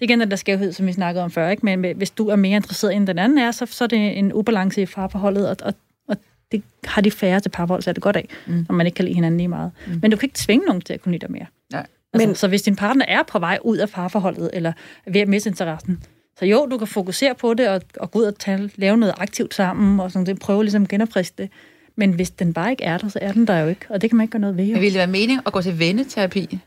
[0.00, 1.76] er igen den der skævhed, som vi snakkede om før, ikke?
[1.76, 4.32] men hvis du er mere interesseret end den anden er, så, så er det en
[4.32, 5.74] ubalance i farforholdet, og, og,
[6.08, 6.16] og
[6.52, 8.66] det har de færreste parforhold, så er det godt af, Mm.
[8.68, 9.70] når man ikke kan lide hinanden lige meget.
[9.86, 9.98] Mm.
[10.02, 11.46] Men du kan ikke tvinge nogen til at kunne lide dig mere.
[11.72, 11.86] Nej.
[12.12, 14.72] Altså, Men- så hvis din partner er på vej ud af parforholdet, eller
[15.06, 16.02] er ved at miste interessen,
[16.38, 19.14] Så jo, du kan fokusere på det og, og gå ud og tage, lave noget
[19.18, 21.50] aktivt sammen, og sådan det, prøve ligesom at genopfriske det.
[21.96, 24.10] Men hvis den bare ikke er der, så er den der jo ikke, og det
[24.10, 24.64] kan man ikke gøre noget ved.
[24.64, 24.72] Jo.
[24.72, 26.58] Men ville det være mening at gå til venneterapi?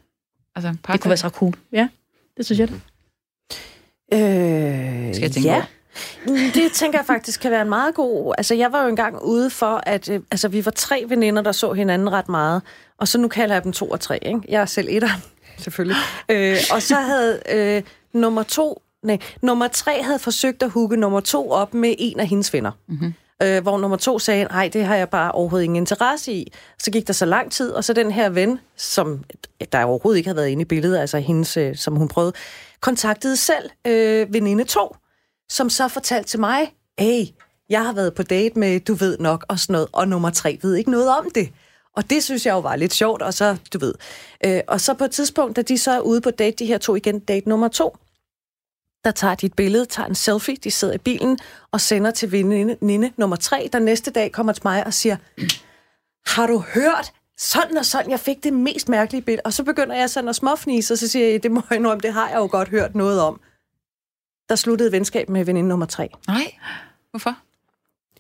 [0.56, 1.54] Altså, Det kunne være så cool.
[1.72, 1.88] Ja,
[2.38, 2.68] det synes jeg.
[2.68, 2.82] Det.
[4.14, 5.64] Øh, Skal jeg tænke ja.
[6.28, 8.34] Mm, Det tænker jeg faktisk kan være en meget god...
[8.38, 11.52] Altså, jeg var jo engang ude for, at øh, altså, vi var tre veninder, der
[11.52, 12.62] så hinanden ret meget.
[12.98, 14.40] Og så nu kalder jeg dem to og tre, ikke?
[14.50, 15.10] Jeg er selv etter,
[15.64, 15.98] selvfølgelig.
[16.30, 18.82] Øh, og så havde øh, nummer to...
[19.06, 22.72] Nej, nummer tre havde forsøgt at hugge nummer to op med en af hendes venner.
[22.88, 23.14] Mm-hmm.
[23.44, 26.54] Øh, hvor nummer to sagde, nej, det har jeg bare overhovedet ingen interesse i.
[26.80, 29.24] Så gik der så lang tid, og så den her ven, som
[29.72, 32.34] der overhovedet ikke havde været inde i billedet, altså hendes, øh, som hun prøvede,
[32.82, 34.96] kontaktede selv øh, veninde to,
[35.50, 37.26] som så fortalte til mig, hey,
[37.70, 40.60] jeg har været på date med, du ved nok, og sådan noget, og nummer tre
[40.62, 41.50] ved ikke noget om det.
[41.96, 43.94] Og det synes jeg jo var lidt sjovt, og så, du ved.
[44.46, 46.78] Øh, og så på et tidspunkt, da de så er ude på date, de her
[46.78, 47.98] to igen, date nummer to,
[49.06, 51.40] der tager de et billede, tager en selfie, de sidder i bilen,
[51.72, 55.18] og sender til veninde veninde nummer tre, der næste dag kommer til mig og siger,
[56.28, 59.42] har du hørt sådan og sådan, jeg fik det mest mærkelige billede.
[59.46, 62.02] Og så begynder jeg sådan at småfnise, og så siger jeg, det må jeg indrømme,
[62.02, 63.40] det har jeg jo godt hørt noget om.
[64.50, 66.10] Der sluttede venskab med veninde nummer tre.
[66.28, 66.54] Nej.
[67.10, 67.38] Hvorfor?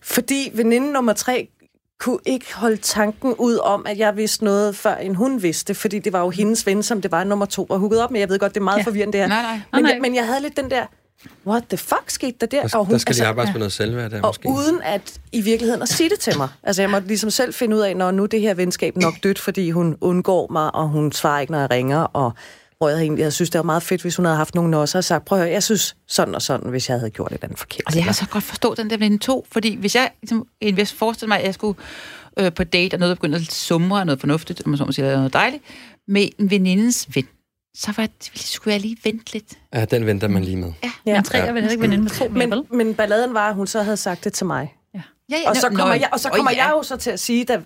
[0.02, 1.50] Fordi veninde nummer tre
[1.99, 5.99] kunne ikke holde tanken ud om, at jeg vidste noget, før end hun vidste, fordi
[5.99, 8.19] det var jo hendes ven, som det var nummer to, og hugget op med.
[8.19, 8.84] Jeg ved godt, det er meget ja.
[8.84, 9.27] Forvirrende, det her.
[9.27, 9.60] Nej, nej.
[9.73, 9.91] Men, Nej.
[9.91, 10.86] Jeg, men jeg havde lidt den der,
[11.47, 12.67] what the fuck skete der der?
[12.67, 13.53] Der, Og der skal lige arbejde ja.
[13.53, 14.49] på noget selvværd der, og måske.
[14.49, 16.49] uden at i virkeligheden at sige det til mig.
[16.63, 19.39] Altså jeg måtte ligesom selv finde ud af, når nu det her venskab nok dødt,
[19.39, 22.31] fordi hun undgår mig, og hun svarer ikke, når jeg ringer, og
[22.78, 24.98] hvor jeg egentlig havde synes, det var meget fedt, hvis hun havde haft nogen også
[24.98, 27.44] og sagt, prøv at høre, jeg synes sådan og sådan, hvis jeg havde gjort et
[27.44, 27.84] andet forkert.
[27.86, 30.94] Altså, jeg kan så godt forstå den der veninde to, fordi hvis jeg ligesom, hvis
[30.94, 31.80] forestiller mig, at jeg skulle
[32.40, 34.92] øh, på date, og noget begynder at sumre og noget fornuftigt, om man så må
[34.92, 35.64] sige, noget dejligt,
[36.08, 37.28] med en venindens ven,
[37.76, 39.54] så var det, skulle jeg lige vente lidt.
[39.74, 40.72] Ja, den venter man lige med.
[40.84, 41.14] Ja, Ja.
[41.14, 43.82] Men tre vel heller ikke veninde med to men, men balladen var, at hun så
[43.84, 44.74] havde sagt det til mig.
[44.94, 46.66] ja, ja Og så kommer, jeg, og så kommer ja.
[46.66, 47.62] jeg jo så til at sige, at,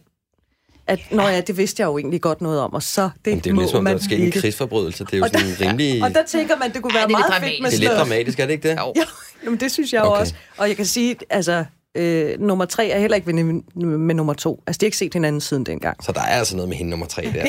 [0.90, 3.38] at når ja, det vidste jeg jo egentlig godt noget om, og så det, Men
[3.38, 4.40] det er jo må ligesom, om der man er sket en ikke.
[4.42, 5.04] krigsforbrydelse.
[5.06, 6.04] Det er jo Og der- sådan rimelig...
[6.04, 7.80] Og der tænker man, det kunne være Ej, det lidt meget fedt med Det er
[7.82, 8.78] lidt dramatisk, er det ikke det?
[8.80, 8.94] Jo.
[9.00, 9.04] Ja,
[9.46, 10.20] jamen, det synes jeg jo Okay.
[10.22, 10.34] også.
[10.58, 11.66] Og jeg kan sige, altså,
[11.98, 14.64] øh, nummer tre er heller ikke veninde med nummer to.
[14.68, 16.04] Altså, de har ikke set hinanden siden dengang.
[16.04, 17.30] Så der er altså noget med hende nummer tre der.
[17.34, 17.46] Ja,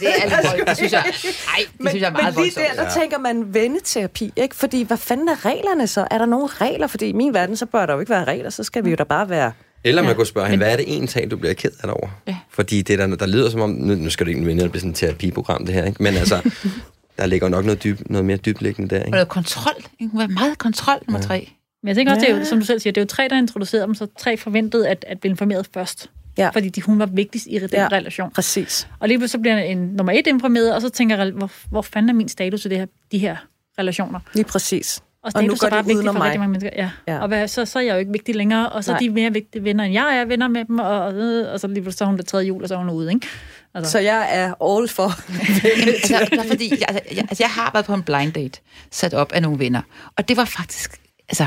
[0.00, 0.68] det er lidt voldt.
[0.68, 1.12] Det synes jeg, ej,
[1.58, 2.78] det Men, synes jeg er meget men lige voldsomt.
[2.78, 4.56] der, der tænker man venneterapi, ikke?
[4.56, 6.06] Fordi hvad fanden er reglerne så?
[6.10, 6.86] Er der nogle regler?
[6.86, 8.96] Fordi i min verden, så bør der jo ikke være regler, så skal vi jo
[8.96, 9.52] da bare være...
[9.84, 11.90] Eller man kunne spørge hende, hvad er det en tag, du bliver ked af det
[11.90, 12.08] over?
[12.26, 12.36] Ja.
[12.50, 14.96] Fordi det der, der lyder som om, nu, nu skal det ikke blive sådan et
[14.96, 16.02] terapiprogram, det her, ikke?
[16.02, 16.50] men altså,
[17.18, 19.00] der ligger nok noget, dyb, noget mere dyblæggende der.
[19.00, 19.10] Og Ikke?
[19.10, 19.84] noget kontrol.
[20.00, 20.28] Ikke?
[20.28, 21.50] Meget kontrol, nummer tre.
[21.82, 23.28] Men jeg tænker også, det er jo, som du selv siger, det er jo tre,
[23.30, 26.10] der introducerede dem, så tre forventede at, at blive informeret først.
[26.38, 26.48] Ja.
[26.48, 27.82] Fordi de, hun var vigtigst i den Ja.
[27.82, 27.88] ja.
[27.92, 28.30] relation.
[28.30, 28.88] Præcis.
[29.00, 31.82] Og lige pludselig så bliver en nummer et informeret, og så tænker jeg, hvor, hvor
[31.82, 33.36] fanden er min status i det her, de her
[33.78, 34.20] relationer?
[34.34, 35.02] Lige præcis.
[35.24, 36.22] Og Og nu går er bare det vigtigt for mig.
[36.22, 36.70] rigtig mange mennesker.
[36.76, 36.90] Ja.
[37.08, 37.18] Ja.
[37.18, 38.96] Og hvad, så, så er jeg jo ikke vigtig længere, og så Nej.
[38.96, 41.14] er de mere vigtige venner, end jeg er venner med dem, og, og,
[41.52, 43.12] og så lige pludselig så er hun det tredje jul, og så er hun ude,
[43.14, 43.26] ikke?
[43.74, 47.84] Altså, Så jeg er all for altså, fordi, jeg, altså, jeg, altså, jeg har været
[47.86, 48.60] på en blind date,
[48.90, 49.82] sat op af nogle venner.
[50.16, 51.46] Og det var faktisk, altså,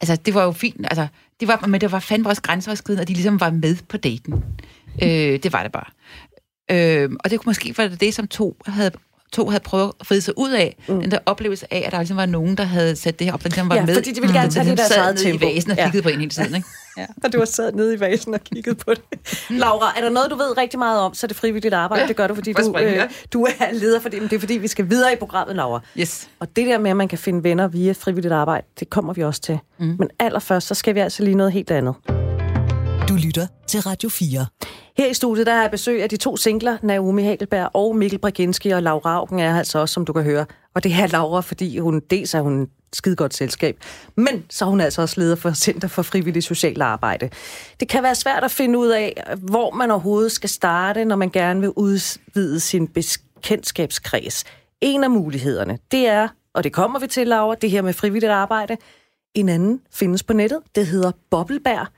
[0.00, 1.06] altså det var jo fint, altså,
[1.40, 4.44] det var, men det var fandme også grænseoverskridende, at de ligesom var med på daten.
[5.02, 5.08] Øh,
[5.42, 5.90] det var det bare.
[6.70, 8.90] Øh, og det kunne måske være det, som to havde
[9.34, 11.00] to havde prøvet at fride sig ud af, mm.
[11.00, 13.42] den der oplevelse af, at der ligesom var nogen, der havde sat det her op,
[13.42, 13.94] der ligesom var Ja, med.
[13.94, 15.46] fordi de ville gerne der tage det ligesom deres sad eget nede tempo.
[15.46, 15.84] i vasen og Ja.
[15.84, 16.68] kiggede på en hele tiden, ikke?
[17.24, 19.02] Og du har sad nede i vasen og kigget på det.
[19.50, 22.02] Laura, er der noget, du ved rigtig meget om, så er det frivilligt arbejde.
[22.02, 23.02] Ja, Det gør du, fordi du, ja.
[23.04, 24.20] øh, du er leder for det.
[24.20, 25.80] Men det er, fordi vi skal videre i programmet, Laura.
[25.98, 26.28] Yes.
[26.40, 29.24] Og det der med, at man kan finde venner via frivilligt arbejde, det kommer vi
[29.24, 29.58] også til.
[29.78, 29.96] Mm.
[29.98, 31.94] Men allerførst, så skal vi altså lige noget helt andet.
[33.08, 34.46] Du lytter til Radio 4.
[34.96, 38.18] Her i studiet, der har jeg besøg af de to singler, Naomi Hagelberg og Mikkel
[38.18, 40.46] Braginski, og Laura Augen er altså også, som du kan høre.
[40.74, 43.76] Og det er Laura, fordi hun dels er hun skide godt selskab,
[44.16, 47.30] men så er hun altså også leder for Center for Frivillig Social Arbejde.
[47.80, 51.30] Det kan være svært at finde ud af, hvor man overhovedet skal starte, når man
[51.30, 54.44] gerne vil udvide sin bekendtskabskreds.
[54.80, 58.32] En af mulighederne, det er, og det kommer vi til, Laura, det her med frivilligt
[58.32, 58.76] arbejde.
[59.34, 60.60] En anden findes på nettet.
[60.74, 61.90] Det hedder Bobbelbær.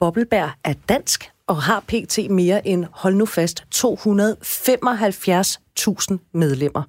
[0.00, 2.18] Bobbelberg er dansk og har pt.
[2.30, 3.88] mere end, hold nu fast, 275.000
[6.32, 6.82] medlemmer.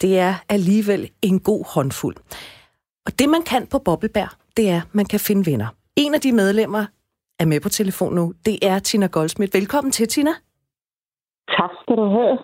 [0.00, 2.16] Det er alligevel en god håndfuld.
[3.06, 5.66] Og det, man kan på Bobbelberg, det er, at man kan finde venner.
[5.96, 6.86] En af de medlemmer
[7.38, 8.34] er med på telefon nu.
[8.46, 9.54] Det er Tina Goldsmith.
[9.54, 10.30] Velkommen til, Tina.
[11.48, 12.38] Tak skal du have.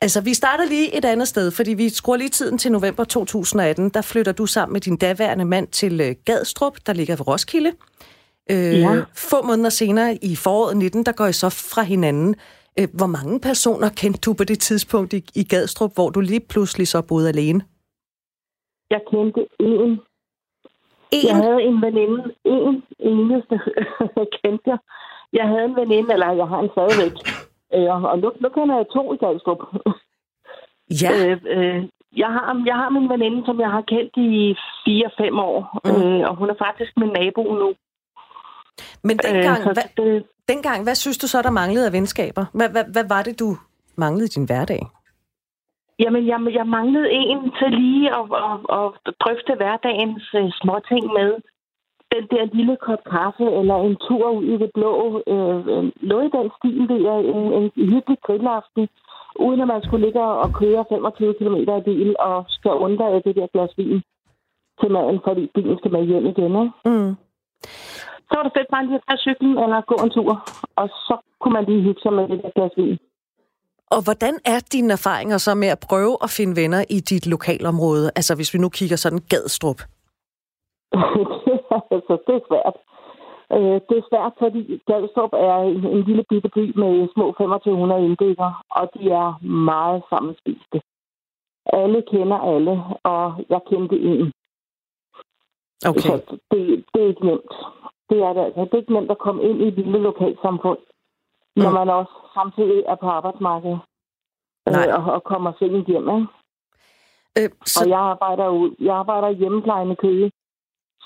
[0.00, 3.88] Altså, vi starter lige et andet sted, fordi vi skruer lige tiden til november 2018.
[3.88, 7.72] Der flytter du sammen med din daværende mand til øh, Gadstrup, der ligger ved Roskilde.
[8.50, 9.02] Øh, Ja.
[9.30, 12.34] Få måneder senere i foråret 19, der går I så fra hinanden.
[12.80, 16.40] Øh, hvor mange personer kendte du på det tidspunkt i, i Gadstrup, hvor du lige
[16.50, 17.60] pludselig så boede alene?
[18.90, 20.00] Jeg kendte en.
[21.12, 21.36] Jeg En?
[21.42, 22.22] havde en veninde.
[22.44, 23.60] En eneste
[24.42, 24.78] kendte jeg.
[25.32, 27.12] Jeg havde en veninde, eller jeg har en stadigvæk.
[27.74, 29.58] Øh, og nu, nu kender jeg to i Dalstrup.
[31.02, 31.10] Ja.
[31.30, 31.82] Øh, øh,
[32.22, 34.52] jeg, har, jeg har min veninde, som jeg har kendt i
[34.88, 35.80] 4-5 år.
[35.84, 35.90] Mm.
[35.90, 37.68] Øh, og hun er faktisk min nabo nu.
[39.02, 42.44] Men dengang, øh, hvad, det, dengang, hvad synes du så, der manglede af venskaber?
[42.54, 43.56] Hvad, hvad, hvad var det, du
[43.96, 44.82] manglede i din hverdag?
[45.98, 51.30] Jamen, jeg, jeg manglede en til lige at, at, at drøfte hverdagens uh, småting med.
[52.14, 55.22] Den der lille kop kaffe, eller en tur ud i det blå.
[55.32, 58.88] Øh, øh, noget i den stil, det er en, en hyggelig grillaften,
[59.44, 63.36] uden at man skulle ligge og køre 25 km i bil og skal undre det
[63.36, 64.02] der glas vin
[64.80, 66.52] til maden, fordi bilen skal med hjem igen.
[66.62, 66.72] Ikke?
[66.90, 67.12] Mm.
[68.34, 70.32] Så var det fedt bare lige at tage cyklen eller gå en tur,
[70.80, 72.98] og så kunne man lige hygge sig med det der glas vin.
[73.94, 78.06] Og hvordan er dine erfaringer så med at prøve at finde venner i dit lokalområde?
[78.18, 79.80] Altså hvis vi nu kigger sådan Gadstrup.
[81.94, 82.76] altså, det er svært.
[83.56, 88.04] Øh, det er svært, fordi Galstrup er en, en lille bitte by med små 2500
[88.06, 89.28] indbyggere, og de er
[89.66, 90.78] meget sammenspiste.
[91.66, 92.74] Alle kender alle,
[93.12, 94.32] og jeg kendte en.
[95.90, 96.08] Okay.
[96.08, 96.14] Så
[96.50, 97.52] det, det er ikke nemt.
[98.10, 98.60] Det er det altså.
[98.60, 100.78] Det er ikke nemt at komme ind i et lille lokalsamfund,
[101.56, 101.74] når Mm.
[101.74, 103.78] man også samtidig er på arbejdsmarkedet.
[104.66, 104.86] Nej.
[104.88, 106.26] Øh, og, og kommer sent hjem, ikke?
[107.38, 110.30] Øh, så, Og jeg arbejder, ud, jeg arbejder i hjemmeplejen i Køge,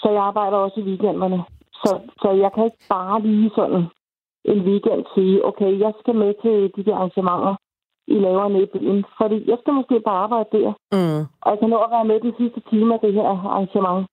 [0.01, 1.45] så jeg arbejder også i weekenderne.
[1.73, 3.83] Så, så jeg kan ikke bare lige sådan
[4.45, 7.55] en weekend sige, okay, jeg skal med til de der arrangementer,
[8.07, 9.05] I laver nede i byen.
[9.21, 11.21] Fordi jeg skal måske bare arbejde der, mm.
[11.43, 14.07] og jeg kan nå at være med den sidste time af det her arrangement.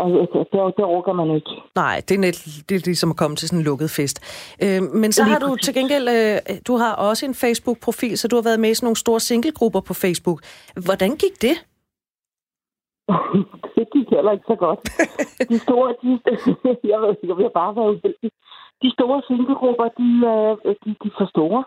[0.00, 1.50] Og det, det, det orker man ikke.
[1.74, 2.36] Nej, det er, net,
[2.68, 4.16] det er ligesom at komme til sådan en lukket fest.
[4.64, 8.36] Øh, men så har du til gengæld, øh, du har også en Facebook-profil, så du
[8.36, 10.38] har været med i sådan nogle store singlegrupper på Facebook.
[10.86, 11.56] Hvordan gik det?
[13.76, 14.80] det gik heller ikke så godt.
[15.52, 16.10] De store, de,
[16.92, 18.30] jeg ved ikke, om jeg bare var uheldig.
[18.82, 21.64] De store singlegrupper, de, øh, de, de er for store.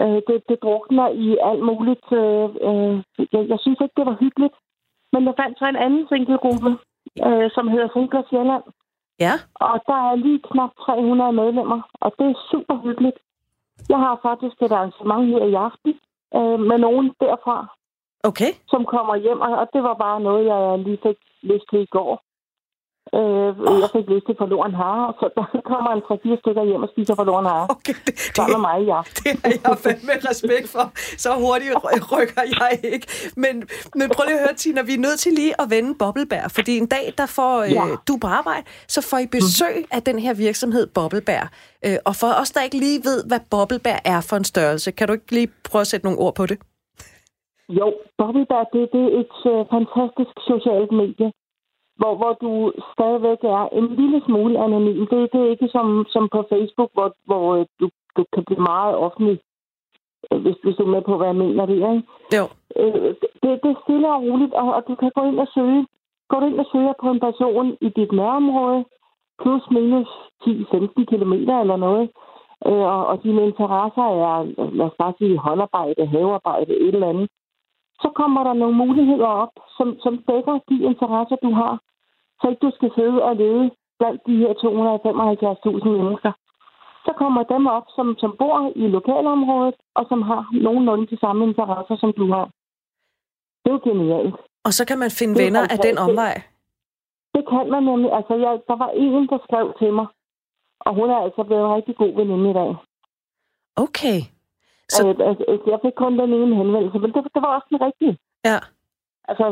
[0.00, 2.06] Øh, Det, det drukner i alt muligt.
[2.22, 2.94] øh, øh,
[3.34, 4.56] Jeg, jeg synes ikke, det var hyggeligt.
[5.12, 6.70] Men jeg fandt så en anden singlegruppe,
[7.26, 8.62] øh, som hedder Funkler Sjælland.
[9.20, 13.18] Ja, Og der er lige knap 300 medlemmer, og det er super hyggeligt.
[13.88, 15.94] Jeg har faktisk et arrangement her i aften
[16.36, 17.56] øh, med nogen derfra,
[18.24, 18.50] okay.
[18.68, 21.92] som kommer hjem, og og det var bare noget, jeg lige fik lyst til i
[21.96, 22.22] går.
[23.14, 23.80] Øh, oh.
[23.82, 26.02] Jeg fik lyst til forloren hare, så der kommer en
[26.36, 27.66] 3-4 stykker hjem og spiser forloren hare.
[27.76, 29.32] okay det, det, med mig i aften.
[29.44, 30.84] det har jeg fandme respekt for.
[31.24, 33.06] Så hurtigt ry- rykker jeg ikke.
[33.36, 33.54] Men,
[33.98, 36.72] men prøv lige at høre, Tina, vi er nødt til lige at vende Bobbelbær, fordi
[36.78, 37.84] en dag, der får øh, Ja.
[38.08, 38.64] du på arbejde,
[38.94, 41.42] så får I besøg af den her virksomhed Bobbelbær.
[41.86, 45.06] Øh, og for os, der ikke lige ved, hvad Bobbelbær er for en størrelse, kan
[45.08, 46.58] du ikke lige prøve at sætte nogle ord på det?
[47.68, 47.86] Jo,
[48.18, 51.28] Bobbelbær, det, det er et øh, fantastisk socialt medie,
[52.00, 55.06] hvor, hvor du stadigvæk er en lille smule anonym.
[55.06, 58.62] Det, det er ikke som, som på Facebook, hvor, hvor øh, du, du kan blive
[58.72, 59.38] meget offentlig,
[60.32, 61.94] øh, hvis, hvis du er med på, hvad jeg mener det er.
[62.36, 62.44] Jo.
[62.80, 65.86] Øh, det, det er stille og roligt, og, og du kan gå ind og søge.
[66.28, 68.84] Går du ind og søger på en person i dit nærområde,
[69.42, 70.08] plus minus
[70.42, 72.10] 10-15 km eller noget,
[72.60, 74.34] og, og dine interesser er,
[74.78, 77.28] lad os bare sige, håndarbejde, havearbejde, et eller andet,
[78.02, 81.80] så kommer der nogle muligheder op, som, som dækker de interesser, du har.
[82.40, 86.32] Så ikke du skal sidde og lede blandt de her 275.000 mennesker.
[87.06, 91.44] Så kommer dem op, som, som bor i lokalområdet, og som har nogenlunde de samme
[91.48, 92.44] interesser, som du har.
[93.62, 94.34] Det er jo genialt.
[94.66, 96.34] Og så kan man finde Det er venner af den omvej.
[97.34, 98.10] Det kan man nemlig.
[98.18, 100.06] Altså, jeg, der var en, der skrev til mig,
[100.80, 102.70] og hun er altså blevet en rigtig god veninde i dag.
[103.84, 104.18] Okay.
[104.88, 105.08] Så- Så...
[105.08, 108.14] Altså, altså, jeg fik kun den ene henvendelse, men det, det var også den rigtige.
[108.44, 108.58] Ja.
[109.28, 109.44] Altså,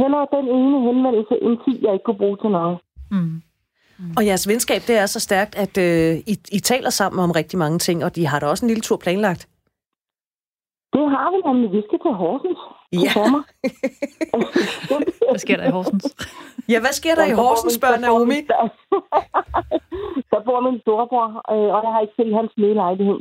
[0.00, 2.78] hellere den ene henvendelse, end 10, jeg ikke kunne bruge til noget.
[3.10, 3.42] Mm.
[4.16, 7.58] Og jeres venskab, det er så stærkt, at øh, I, I taler sammen om rigtig
[7.58, 9.42] mange ting, og de har da også en lille tur planlagt.
[10.92, 11.72] Det har vi nemlig.
[11.72, 12.60] Vi skal til Horsens
[13.02, 13.10] Ja.
[13.16, 13.42] sommer.
[15.30, 16.04] Hvad sker der i Horsens?
[16.68, 18.38] Ja, hvad sker der i Horsens, min- spørger Naomi?
[20.30, 23.18] Der, bor min storebror, øh, og jeg har ikke set hans nye lejlighed.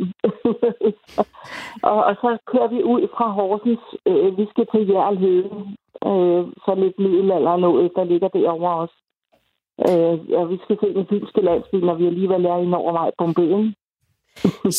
[1.89, 3.83] og, og så kører vi ud fra Horsens.
[4.09, 5.49] Øh, vi skal til Jærlhede.
[6.09, 8.97] Øh, så lidt middelalder noget, der ligger derovre også.
[9.88, 13.25] Øh, ja, vi skal se den fynske landsby, når vi alligevel er i Norvej på
[13.36, 13.75] Bøen.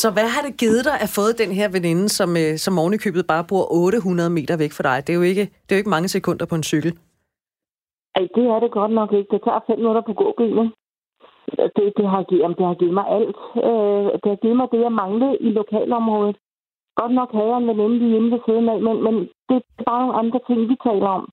[0.01, 2.93] Så hvad har det givet dig at få den her veninde, som, øh, som oven
[2.93, 4.97] i købet bare bor 800 meter væk fra dig?
[5.07, 6.91] Det er jo ikke, det er jo ikke mange sekunder på en cykel.
[8.15, 9.29] Ej, det er det godt nok ikke.
[9.31, 10.67] Det tager fem minutter på gåbenet.
[11.75, 13.39] Det, det, har givet, det har givet mig alt.
[13.67, 16.37] Øh, det har givet mig det, jeg manglede i lokalområdet.
[16.99, 19.15] Godt nok havde jeg en veninde lige inde ved siden af, men, men
[19.49, 21.23] det er bare nogle andre ting, vi taler om.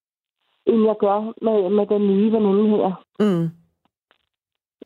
[0.66, 2.92] end jeg gør med, med den nye veninde her.
[3.22, 3.61] Mm.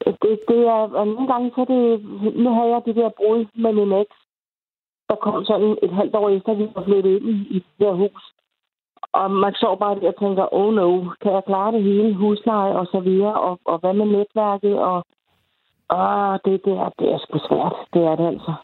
[0.05, 2.05] Det, det er, og nogle gange så det,
[2.37, 4.17] nu havde jeg det der brud med min eks,
[5.09, 8.23] der kom sådan et halvt år efter, vi var flyttet ind i, det her hus.
[9.13, 12.77] Og man så bare der og tænker, oh no, kan jeg klare det hele, husleje
[12.77, 15.05] og så videre, og, og hvad med netværket, og
[15.91, 18.55] åh, det, det, er, det er sgu svært, det er det altså.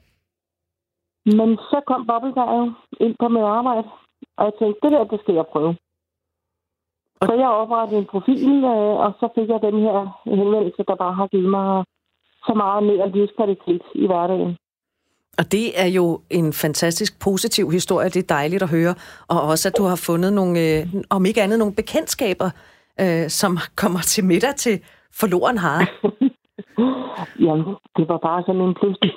[1.24, 3.88] Men så kom Bobbelberg ind på mit arbejde,
[4.36, 5.76] og jeg tænkte, det der, det skal jeg prøve.
[7.26, 11.14] Så jeg oprettede en profil, øh, og så fik jeg den her henvendelse, der bare
[11.14, 11.84] har givet mig
[12.46, 14.56] så meget mere livskvalitet i hverdagen.
[15.38, 18.08] Og det er jo en fantastisk positiv historie.
[18.08, 18.94] Det er dejligt at høre.
[19.28, 22.50] Og også, at du har fundet nogle, øh, om ikke andet, nogle bekendtskaber,
[23.00, 24.80] øh, som kommer til middag til
[25.20, 25.78] forloren har.
[27.46, 27.64] Jamen,
[27.96, 29.12] det var bare sådan en pludselig.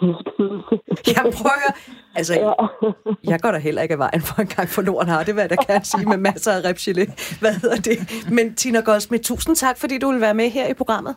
[1.15, 1.71] Jeg prøver,
[2.15, 2.53] altså, Ja.
[3.31, 5.23] jeg går da heller ikke af vejen for en gang forloren har.
[5.23, 7.05] Det vil jeg da gerne sige med masser af repchile.
[7.39, 7.97] Hvad hedder det?
[8.31, 11.15] Men Tina Goldsmith, tusind tak, fordi du vil være med her i programmet.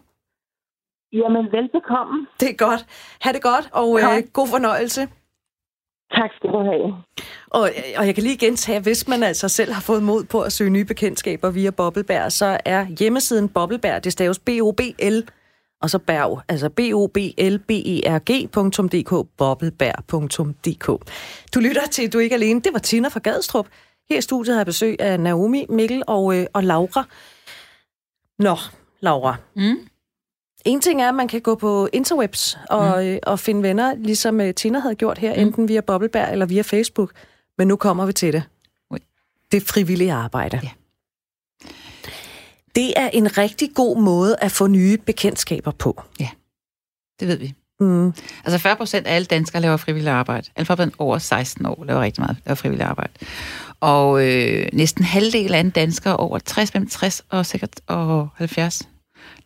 [1.12, 2.26] Jamen, velbekomme.
[2.40, 2.86] Det er godt.
[3.20, 5.00] Ha' det godt, og øh, god fornøjelse.
[6.12, 6.94] Tak skal du have.
[7.50, 7.60] Og,
[7.98, 10.70] og jeg kan lige gentage, hvis man altså selv har fået mod på at søge
[10.70, 15.22] nye bekendtskaber via Bobbelberg, så er hjemmesiden Bobbelberg, det staves B-O-B-L,
[15.82, 20.86] og så Berg, altså b o b l b e r g.dk, bobbelberg.dk.
[21.54, 22.60] Du lytter til Du er ikke alene.
[22.60, 23.66] Det var Tina fra Gadstrup.
[24.10, 27.04] Her i studiet har jeg besøg af Naomi, Mikkel og, øh, og Laura.
[28.38, 28.56] Nå,
[29.00, 29.36] Laura.
[29.56, 29.88] Mm.
[30.64, 33.08] En ting er, at man kan gå på interwebs og, mm.
[33.08, 35.40] øh, og finde venner, ligesom øh, Tina havde gjort her, mm.
[35.40, 37.12] enten via Bobbelberg eller via Facebook.
[37.58, 38.42] Men nu kommer vi til det.
[38.90, 38.98] Ui.
[39.52, 40.60] Det frivillige arbejde.
[40.62, 40.70] Ja.
[42.78, 46.02] Det er en rigtig god måde at få nye bekendtskaber på.
[47.20, 47.54] Det ved vi.
[47.80, 48.12] Mm.
[48.44, 50.64] Altså 40 procent af alle danskere laver frivillig arbejde.
[50.64, 53.12] Folk over 16 år laver rigtig meget laver frivillig arbejde.
[53.80, 58.88] Og øh, næsten halvdel af alle danskere over 60, 65 og sikkert og 70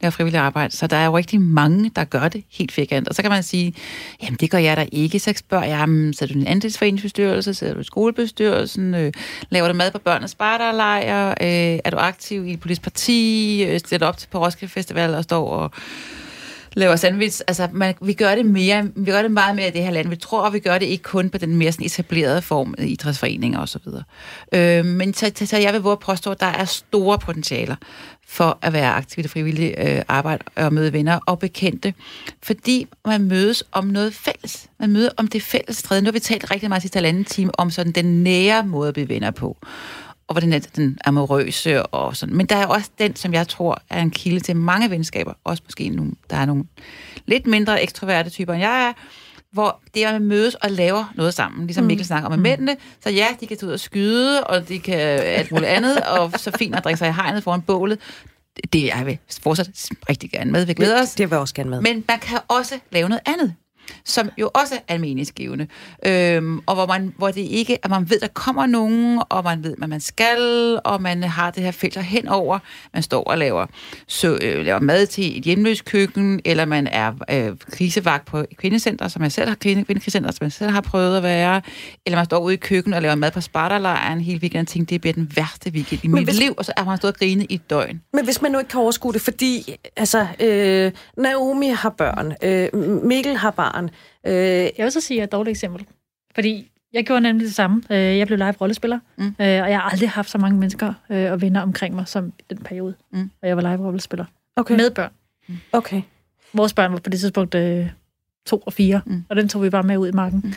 [0.03, 0.77] laver frivillig arbejde.
[0.77, 3.09] Så der er jo rigtig mange, der gør det helt firkantet.
[3.09, 3.75] Og så kan man sige,
[4.23, 5.19] jamen det gør jeg da ikke.
[5.19, 9.13] Så spørger jeg, jamen, sætter du en andelsforeningsbestyrelse, sætter du i skolebestyrelsen, øh,
[9.51, 13.79] laver du mad på børnenes spejderlejr, øh, er du aktiv i et politisk parti, øh,
[13.79, 15.71] stiller op til på Roskilde Festival og står og
[16.75, 17.41] laver sandwich.
[17.49, 20.09] Altså, man, vi gør det mere, vi gør det meget mere i det her land.
[20.09, 23.59] Vi tror, at vi gør det ikke kun på den mere sådan etablerede form, idrætsforeninger
[23.59, 24.03] og så videre.
[24.53, 27.77] Øh, men så, så, så jeg vil våge at påstå, at der er store potentialer
[28.33, 31.95] for at være aktiv i det frivillige øh, arbejde og møde venner og bekendte,
[32.43, 34.69] fordi man mødes om noget fælles.
[34.81, 36.03] Man møder om det fælles træde.
[36.03, 38.95] Nu har vi talt rigtig meget sidste halvanden time om sådan den nære måde at
[38.95, 39.57] blive venner på
[40.29, 42.37] og hvordan er den amorøse og sådan.
[42.37, 45.63] Men der er også den, som jeg tror er en kilde til mange venskaber, også
[45.67, 46.65] måske nogle, der er nogle
[47.27, 48.93] lidt mindre ekstroverte typer, end jeg er,
[49.53, 52.77] hvor det er, at mødes og laver noget sammen, ligesom Mikkel snakker om med mændene.
[53.03, 56.33] Så ja, de kan tage ud og skyde, og de kan alt muligt andet, og
[56.37, 57.99] så fint at drikke sig i hegnet foran bålet.
[58.73, 59.71] Det er jeg vil fortsat
[60.09, 60.67] rigtig gerne med.
[60.67, 61.15] Vi glæder os.
[61.15, 61.81] Det vil jeg også gerne med.
[61.81, 63.55] Men man kan også lave noget andet
[64.05, 65.67] som jo også er meningsgivende.
[66.07, 69.65] Øhm, og hvor, man, hvor det ikke, at man ved, der kommer nogen, og man
[69.65, 72.59] ved, hvad man skal, og man har det her filter henover.
[72.95, 73.67] Man står og laver,
[74.09, 78.57] så, øh, laver mad til et hjemløst køkken, eller man er øh, krisevagt på et
[78.57, 81.63] kvindecenter, som jeg selv har kvindekrisecenter, som jeg selv har prøvet at være,
[82.07, 84.87] eller man står ude i køkkenet og laver mad på Spartalejren hele weekenden, og tænker,
[84.87, 87.19] det bliver den værste weekend i mit hvis- liv, og så er man stået og
[87.19, 88.01] grinet i et døgn.
[88.13, 92.69] Men hvis man nu ikke kan overskue det, fordi altså, øh, Naomi har børn, øh,
[93.05, 93.72] Mikkel har barn,
[94.27, 95.87] øh, Jeg vil så sige, at jeg er et dårligt eksempel.
[96.35, 97.83] Fordi jeg gjorde nemlig det samme.
[97.91, 99.25] Øh, Jeg blev live rollespiller, Mm.
[99.25, 99.35] mm.
[99.39, 102.59] og jeg har aldrig haft så mange mennesker øh, og venner omkring mig som den
[102.59, 103.19] periode, Mm.
[103.19, 103.31] mm.
[103.43, 104.25] og jeg var live rollespiller.
[104.57, 104.77] okay.
[104.77, 105.13] Med børn.
[105.73, 106.03] okay.
[106.53, 107.89] Vores børn var på det tidspunkt øh,
[108.47, 109.13] to og fire, Mm.
[109.13, 109.25] mm.
[109.29, 110.41] og den tog vi bare med ud i marken.
[110.45, 110.49] Mm.
[110.49, 110.55] Mm.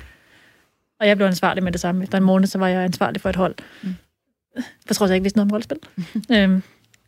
[0.99, 2.03] Og jeg blev ansvarlig med det samme.
[2.03, 3.55] Efter en måned, så var jeg ansvarlig for et hold.
[3.84, 3.89] Mm.
[4.55, 4.63] Mm.
[4.88, 5.78] For trods jeg ikke vidste noget om rollespil.
[6.38, 6.63] øhm,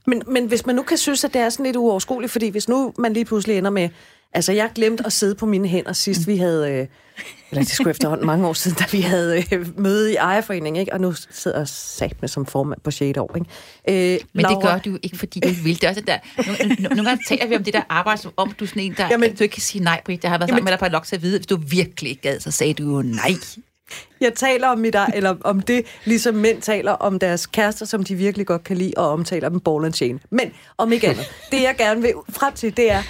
[0.08, 2.70] Men, men hvis man nu kan synes, at det er sådan lidt uoverskueligt, fordi hvis
[2.70, 3.90] nu man lige pludselig ender med...
[4.34, 6.72] Altså, jeg glemte at sidde på mine hænder sidst, vi havde...
[6.72, 6.88] Øh,
[7.52, 10.94] eller det skulle efterhånden mange år siden, da vi havde øh, møde i ejerforeningen, ikke?
[10.94, 13.18] Og nu sidder jeg sat med som formand på 6.
[13.18, 14.14] år, ikke?
[14.14, 15.76] Øh, Men Laura, det gør du ikke, fordi du vil.
[15.76, 16.18] Det er også der...
[16.48, 18.94] Nogle, nogle gange taler vi om det der arbejde, som om du er sådan en,
[18.98, 20.12] der Jamen- du ikke kan sige nej på.
[20.12, 21.58] Jeg har været sammen Jamen- med dig på et lok til at vide, hvis du
[21.58, 23.32] virkelig ikke gad, så sagde du jo nej.
[24.22, 28.16] Jeg taler om mit, eller om det, ligesom mænd taler om deres kærester, som de
[28.16, 30.20] virkelig godt kan lide, og omtaler dem ball and chain.
[30.30, 33.04] Men om ikke andet, det jeg gerne vil frem til, det er,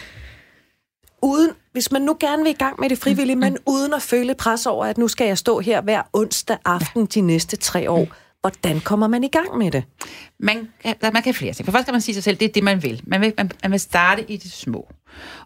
[1.21, 4.35] uden, hvis man nu gerne vil i gang med det frivillige, men uden at føle
[4.35, 8.07] pres over, at nu skal jeg stå her hver onsdag aften de næste tre år,
[8.49, 9.83] hvordan kommer man i gang med det?
[10.39, 10.67] Man
[11.13, 11.65] man kan flere ting.
[11.65, 13.01] For først kan man sige sig selv, det er det, man vil.
[13.03, 14.87] Man vil, man, man vil starte i det små.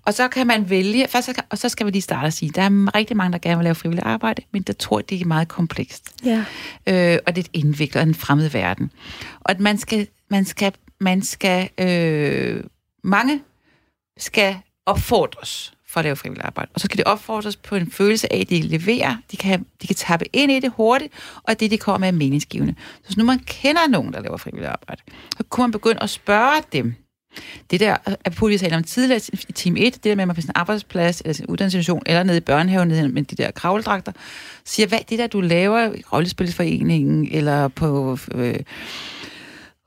[0.05, 2.33] Og så kan man vælge, først, så kan- og så skal man lige starte og
[2.33, 5.21] sige, der er rigtig mange, der gerne vil lave frivilligt arbejde, men der tror, det
[5.21, 6.15] er meget komplekst.
[6.25, 6.45] Ja.
[6.87, 8.91] øh, og det er et indviklet og en fremmed verden.
[9.41, 12.63] Og at man skal, man skal man skal, øh,
[13.03, 13.41] mange
[14.17, 16.71] skal opfordres for at lave frivilligt arbejde.
[16.73, 19.87] Og så skal det opfordres på en følelse af, at de leverer, de kan, de
[19.87, 21.13] kan tappe ind i det hurtigt,
[21.43, 22.75] og at det, de kommer med, er meningsgivende.
[22.77, 25.01] Så hvis nu man kender nogen, der laver frivilligt arbejde,
[25.37, 26.95] så kunne man begynde at spørge dem,
[27.71, 30.35] det der, at vi talte om tidligere i team 1, det der med, at man
[30.35, 34.11] på sin arbejdsplads, eller sin uddannelsesinstitution, eller nede i børnehaven, nede med de der kravledragter,
[34.65, 38.55] siger, hvad det der, du laver i Rollespilsforeningen, eller på øh,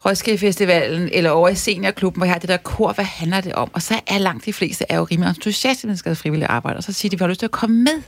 [0.06, 3.52] Roskilde Festivalen, eller over i Seniorklubben, hvor jeg har det der kor, hvad handler det
[3.52, 3.70] om?
[3.72, 6.92] Og så er langt de fleste er jo rimelig entusiastiske, skal frivillige arbejde, og så
[6.92, 8.02] siger de, vi har lyst til at komme med.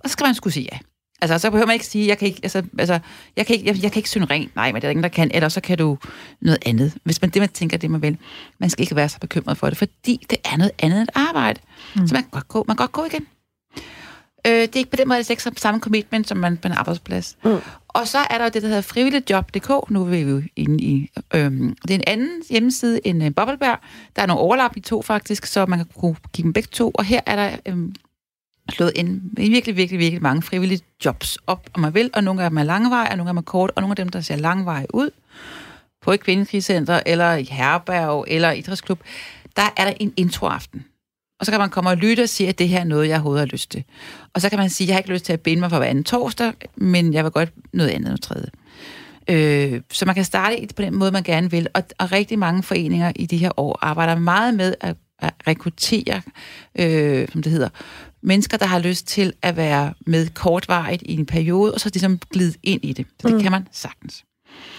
[0.00, 0.78] Og så skal man skulle sige ja.
[1.22, 2.98] Altså, så behøver man ikke sige, jeg kan ikke, altså, altså,
[3.36, 4.56] jeg kan ikke, jeg, jeg kan ikke synge rent.
[4.56, 5.30] Nej, men det er ingen, der kan.
[5.34, 5.98] Eller så kan du
[6.40, 6.94] noget andet.
[7.04, 8.18] Hvis man det, man tænker, det man vil.
[8.58, 11.60] Man skal ikke være så bekymret for det, fordi det er noget andet end arbejde.
[11.96, 12.06] Mm.
[12.08, 13.26] Så man kan godt gå, man kan godt gå igen.
[14.46, 16.68] Øh, det er ikke på den måde, det er ikke samme commitment, som man på
[16.68, 17.36] en arbejdsplads.
[17.44, 17.58] Mm.
[17.94, 19.90] Og så er der jo det, der hedder frivilligjob.dk.
[19.90, 21.10] Nu er vi jo inde i...
[21.34, 23.78] Øhm, det er en anden hjemmeside end øh, Bobbelberg.
[24.16, 26.90] Der er nogle overlap i to faktisk, så man kan kunne give dem begge to.
[26.94, 27.94] Og her er der øhm,
[28.70, 32.10] slået en virkelig, virkelig, virkelig mange frivillige jobs op, om man vil.
[32.14, 33.96] Og nogle af dem er langveje, og nogle af dem er kort, og nogle af
[33.96, 35.10] dem, der ser langveje ud,
[36.02, 39.00] på et kvindekrigscenter, eller i herberg, eller idrætsklub,
[39.56, 40.84] der er der en introaften.
[41.40, 43.14] Og så kan man komme og lytte og sige, at det her er noget, jeg
[43.14, 43.84] overhovedet har lyst til.
[44.34, 45.78] Og så kan man sige, at jeg har ikke lyst til at binde mig for
[45.78, 48.48] hver anden torsdag, men jeg vil godt noget andet noget tredje.
[49.30, 51.68] Øh, så man kan starte på den måde, man gerne vil.
[51.74, 56.22] Og, og rigtig mange foreninger i de her år arbejder meget med at, at rekruttere,
[56.78, 57.68] øh, som det hedder,
[58.22, 62.18] mennesker, der har lyst til at være med kortvarigt i en periode, og så ligesom
[62.18, 63.06] glide ind i det.
[63.20, 63.42] Så det mm.
[63.42, 64.24] kan man sagtens.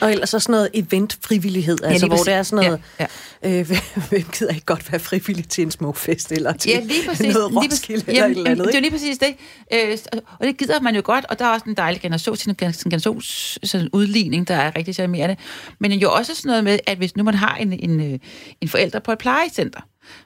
[0.02, 3.06] Og ellers så sådan noget event-frivillighed, ja, altså hvor det er sådan noget, ja,
[3.43, 3.60] ja.
[3.60, 3.70] Øh,
[4.10, 7.34] hvem gider ikke godt være frivillig til en smuk fest, eller til ja, lige præcis,
[7.34, 9.36] noget lige præcis, eller jamen, eller andet, Det er lige præcis det.
[9.74, 9.98] Øh,
[10.39, 13.60] og det gider man jo godt, og der er også en dejlig generation, en generations
[13.64, 15.36] sådan udligning, der er rigtig charmerende.
[15.80, 18.20] Men jo også sådan noget med, at hvis nu man har en, en, øh,
[18.62, 19.80] en forælder på et plejecenter,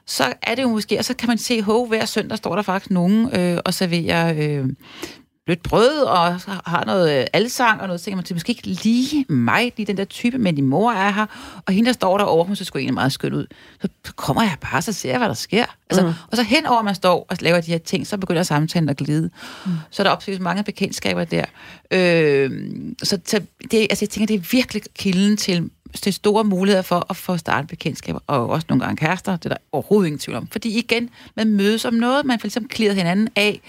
[0.06, 2.62] så er det jo måske, og så kan man se, hov, hver søndag står der
[2.62, 4.64] faktisk nogen øh, og serverer øh,
[5.50, 8.50] blødt brød og har noget øh, alsang og noget, så tænker man, det er måske
[8.50, 11.26] ikke lige mig, lige den der type, men din mor er her,
[11.66, 13.46] og hende, der står derovre, hun så sgu egentlig meget skønt ud.
[13.82, 15.64] Så kommer jeg bare, så ser jeg, hvad der sker.
[15.90, 16.12] Altså, mm.
[16.30, 19.30] Og så henover, man står og laver de her ting, så begynder samtalen at glide.
[19.66, 19.72] Mm.
[19.90, 21.44] Så er der opsøges mange bekendtskaber der.
[21.90, 22.50] Øh,
[23.02, 23.40] så, så
[23.70, 27.36] det, altså, jeg tænker, det er virkelig kilden til til store muligheder for at få
[27.36, 30.48] startet bekendtskaber, og også nogle gange kærester, det er der overhovedet ingen tvivl om.
[30.52, 33.60] Fordi igen, man mødes om noget, man får ligesom klirret hinanden af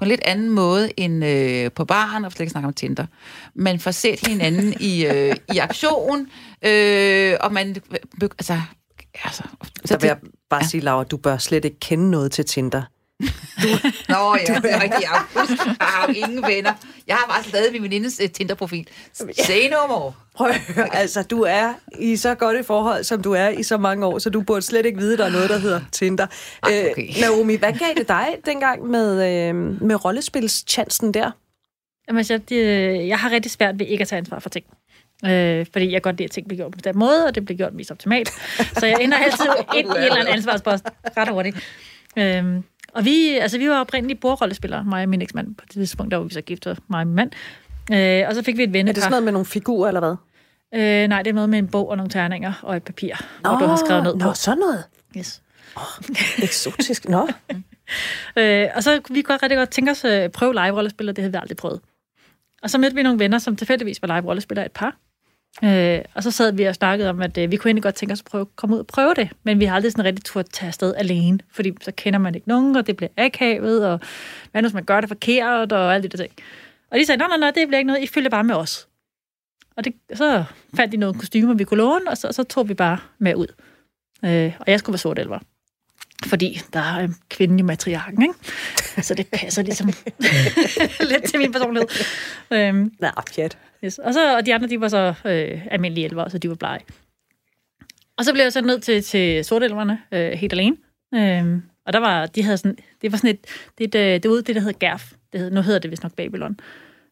[0.00, 3.06] på en lidt anden måde end øh, på baren, og slet ikke snakke om Tinder.
[3.54, 6.26] Man får set hinanden i, øh, i aktion,
[6.64, 7.76] øh, og man...
[8.22, 8.60] Altså,
[9.24, 9.42] altså,
[9.84, 10.16] så der vil jeg
[10.50, 10.68] bare ja.
[10.68, 12.82] sige, Laura, du bør slet ikke kende noget til Tinder.
[13.62, 13.68] Du,
[14.08, 16.72] Nå ja, du er rigtig Jeg har jo ingen venner.
[17.06, 18.88] Jeg har bare stadig min venindes uh, Tinder-profil.
[19.12, 20.12] Say no more.
[20.34, 20.52] Prøv
[20.92, 24.18] altså, du er i så godt et forhold, som du er i så mange år,
[24.18, 26.26] så du burde slet ikke vide, at der er noget, der hedder Tinder.
[26.62, 27.08] Ej, okay.
[27.08, 29.12] øh, Naomi, hvad gav det dig dengang med,
[29.48, 31.30] øh, med rollespilschancen der?
[32.08, 32.58] Jamen, altså, det,
[33.08, 34.64] jeg har rigtig svært ved ikke at tage ansvar for ting.
[35.26, 37.56] Øh, fordi jeg godt lide, at ting bliver gjort på den måde, og det bliver
[37.56, 38.30] gjort mest optimalt.
[38.78, 39.46] Så jeg ender altid
[39.76, 40.84] et, et eller andet ansvarspost
[41.16, 41.56] ret hurtigt.
[42.16, 42.44] Øh,
[42.94, 45.54] og vi, altså, vi var oprindeligt bordrollespillere, mig og min eksmand.
[45.54, 47.30] På det tidspunkt, der var vi så gift, mig og min mand.
[47.92, 48.90] Øh, og så fik vi et vennepar.
[48.90, 50.16] Er det sådan noget med nogle figurer, eller hvad?
[50.74, 53.58] Øh, nej, det er noget med en bog og nogle terninger og et papir, hvor
[53.58, 54.18] du har skrevet ned på.
[54.18, 54.84] Nå, sådan noget?
[55.16, 55.42] Yes.
[55.76, 55.82] Oh,
[56.42, 57.08] eksotisk.
[57.08, 57.28] Nå.
[58.38, 61.22] øh, og så vi godt rigtig godt tænke os at øh, prøve live-rollespil, og det
[61.22, 61.80] havde vi aldrig prøvet.
[62.62, 64.96] Og så mødte vi nogle venner, som tilfældigvis var live-rollespillere et par.
[65.64, 68.12] Øh, og så sad vi og snakkede om, at øh, vi kunne egentlig godt tænke
[68.12, 70.42] os at prøve, komme ud og prøve det, men vi har aldrig sådan rigtig tur
[70.42, 74.00] tage afsted alene, fordi så kender man ikke nogen, og det bliver akavet, og
[74.52, 76.32] hvad nu, hvis man gør det forkert, og alt det der ting.
[76.90, 78.88] Og de sagde, nej, nej, nej, det bliver ikke noget, I følger bare med os.
[79.76, 80.44] Og det, så
[80.74, 83.46] fandt de nogle kostymer, vi kunne låne, og så, så tog vi bare med ud.
[84.24, 85.38] Øh, og jeg skulle være sort elver.
[86.26, 88.34] Fordi der er en kvinde i matriarken, ikke?
[89.02, 89.86] Så det passer ligesom
[91.10, 91.88] lidt til min personlighed.
[92.50, 93.58] Øhm, Nej, pjat.
[93.84, 93.98] Yes.
[93.98, 96.80] Og, så, og de andre, de var så øh, almindelige elver, så de var blege.
[98.18, 100.76] Og så blev jeg så ned til, til sortelverne øh, helt alene.
[101.14, 103.46] Øhm, og der var, de havde sådan, det var sådan et,
[103.78, 105.12] det, det, det, det der hedder GERF.
[105.32, 106.60] Det hed, nu hedder det vist nok Babylon.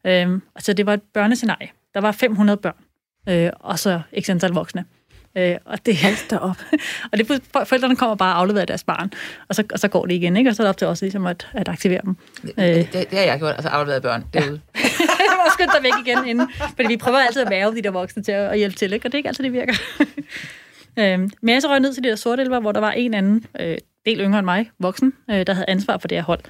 [0.06, 1.68] Øhm, altså det var et børnescenarie.
[1.94, 2.84] Der var 500 børn,
[3.28, 4.84] øh, og så ikke antal voksne.
[5.38, 6.56] Øh, og det er op.
[7.12, 9.12] og det, forældrene kommer bare og afleverer deres barn,
[9.48, 10.50] og så, og så går det igen, ikke?
[10.50, 12.16] og så er det op til os ligesom at, at aktivere dem.
[12.42, 14.60] Det, det, det, har jeg gjort, altså afleveret børn derude.
[14.74, 14.80] Ja.
[15.30, 17.90] jeg var skyndt dig væk igen inden, fordi vi prøver altid at være de der
[17.90, 19.06] voksne til at, at hjælpe til, ikke?
[19.06, 19.74] og det er ikke altid, det virker.
[21.00, 23.14] øhm, men jeg så røg ned til de der sorte elver, hvor der var en
[23.14, 26.40] anden, øh, del yngre end mig, voksen, øh, der havde ansvar for det her hold.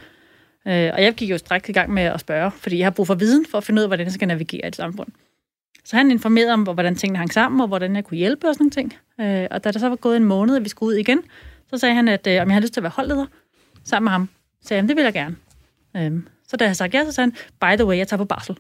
[0.68, 3.06] Øh, og jeg gik jo straks i gang med at spørge, fordi jeg har brug
[3.06, 5.08] for viden for at finde ud af, hvordan jeg skal navigere i et samfund.
[5.88, 8.64] Så han informerede om, hvordan tingene hang sammen, og hvordan jeg kunne hjælpe og sådan
[8.64, 8.94] nogle ting.
[9.20, 11.22] Øh, og da der så var gået en måned, at vi skulle ud igen,
[11.70, 13.26] så sagde han, at øh, om jeg havde lyst til at være holdleder
[13.84, 14.28] sammen med ham.
[14.60, 15.36] Så sagde han, det vil jeg gerne.
[15.96, 18.24] Øh, så da jeg sagde ja, så sagde han, by the way, jeg tager på
[18.24, 18.58] barsel.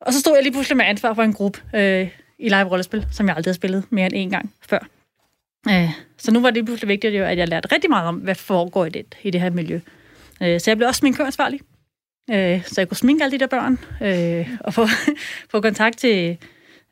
[0.00, 2.08] Og så stod jeg lige pludselig med ansvar for en gruppe øh,
[2.38, 4.78] i live rollespil, som jeg aldrig havde spillet mere end én gang før.
[5.68, 8.84] Øh, så nu var det pludselig vigtigt, at jeg lærte rigtig meget om, hvad foregår
[8.84, 9.80] i det, i det her miljø.
[10.42, 11.60] Øh, så jeg blev også min sminkøransvarlig.
[12.30, 14.86] Øh, så jeg kunne sminke alle de der børn, øh, og få,
[15.52, 16.38] få kontakt til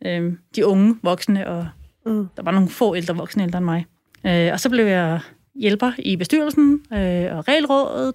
[0.07, 1.69] øh, de unge voksne, og
[2.07, 2.29] mm.
[2.37, 3.87] der var nogle få ældre voksne ældre end mig.
[4.27, 5.21] Øh, og så blev jeg
[5.55, 8.15] hjælper i bestyrelsen øh, og regelrådet,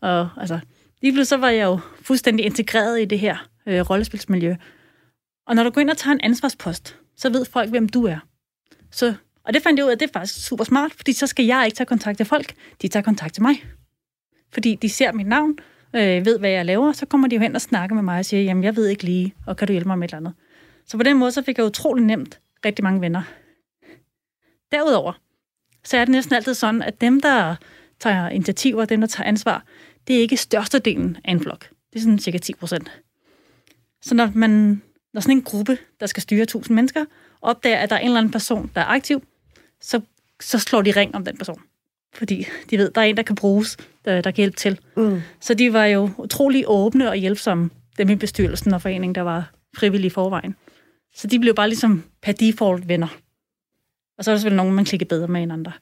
[0.00, 0.58] og altså,
[1.02, 4.54] lige pludselig så var jeg jo fuldstændig integreret i det her øh, rollespilsmiljø.
[5.46, 8.18] Og når du går ind og tager en ansvarspost, så ved folk, hvem du er.
[8.90, 11.26] Så, og det fandt jeg ud af, at det er faktisk super smart, fordi så
[11.26, 13.64] skal jeg ikke tage kontakt til folk, de tager kontakt til mig.
[14.52, 15.58] Fordi de ser mit navn,
[15.94, 18.24] øh, ved, hvad jeg laver, så kommer de jo hen og snakker med mig og
[18.24, 20.34] siger, jamen, jeg ved ikke lige, og kan du hjælpe mig med et eller andet.
[20.86, 23.22] Så på den måde, så fik jeg utrolig nemt rigtig mange venner.
[24.72, 25.12] Derudover,
[25.84, 27.56] så er det næsten altid sådan, at dem, der
[28.00, 29.64] tager initiativer, dem, der tager ansvar,
[30.08, 31.68] det er ikke størstedelen af en flok.
[31.92, 33.02] Det er sådan cirka 10 procent.
[34.02, 34.82] Så når, man,
[35.14, 37.04] når sådan en gruppe, der skal styre 1000 mennesker,
[37.42, 39.22] opdager, at der er en eller anden person, der er aktiv,
[39.80, 40.00] så,
[40.40, 41.62] så slår de ring om den person.
[42.14, 44.78] Fordi de ved, der er en, der kan bruges, der, der kan hjælpe til.
[44.96, 45.20] Mm.
[45.40, 49.52] Så de var jo utrolig åbne og hjælpsomme, dem i bestyrelsen og foreningen, der var
[49.76, 50.56] frivillige i forvejen.
[51.14, 53.08] Så de blev bare ligesom per default venner.
[54.18, 55.72] Og så er der selvfølgelig nogen, man klikker bedre med end andre.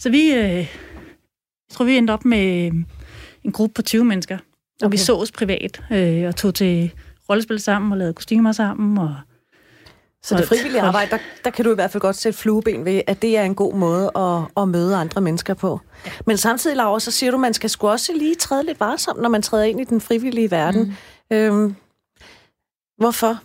[0.00, 0.68] Så vi, øh, jeg
[1.70, 2.72] tror, vi endte op med øh,
[3.44, 4.42] en gruppe på 20 mennesker, og
[4.86, 4.92] okay.
[4.92, 6.92] vi sås privat øh, og tog til
[7.30, 8.98] rollespil sammen og lavede kostymer sammen.
[8.98, 9.16] Og,
[10.22, 13.02] så det frivillige arbejde, der, der kan du i hvert fald godt sætte flueben ved,
[13.06, 15.80] at det er en god måde at, at møde andre mennesker på.
[16.06, 16.10] Ja.
[16.26, 19.22] Men samtidig, Laura, så siger du, at man skal sgu også lige træde lidt varsomt,
[19.22, 20.96] når man træder ind i den frivillige verden.
[21.30, 21.36] Mm.
[21.36, 21.76] Øhm,
[22.98, 23.38] hvorfor?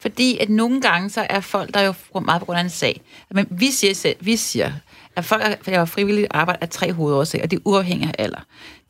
[0.00, 2.70] Fordi at nogle gange, så er folk der er jo meget på grund af en
[2.70, 3.00] sag.
[3.30, 4.72] Men vi siger, selv, vi siger
[5.16, 8.40] at folk, laver frivilligt arbejde, er tre hovedårsager, og det er uafhængigt af alder.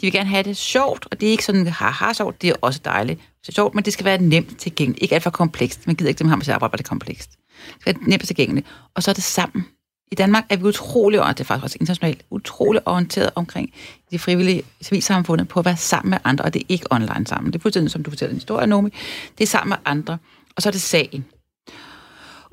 [0.01, 2.55] De vil gerne have det sjovt, og det er ikke sådan, har sjovt, det er
[2.61, 3.21] også dejligt.
[3.43, 5.03] Så sjovt, men det skal være nemt tilgængeligt.
[5.03, 5.87] Ikke alt for komplekst.
[5.87, 7.31] Man gider ikke, at man har med arbejde, hvor det er komplekst.
[7.31, 8.67] Det skal være nemt tilgængeligt.
[8.95, 9.65] Og så er det sammen.
[10.13, 13.73] I Danmark er vi utrolig, og det er faktisk også internationalt, utrolig orienteret omkring
[14.11, 17.53] de frivillige civilsamfundet på at være sammen med andre, og det er ikke online sammen.
[17.53, 18.91] Det er fuldstændig, som du fortæller en historie, Nomi.
[19.39, 20.19] Det er sammen med andre.
[20.57, 21.25] Og så er det sagen.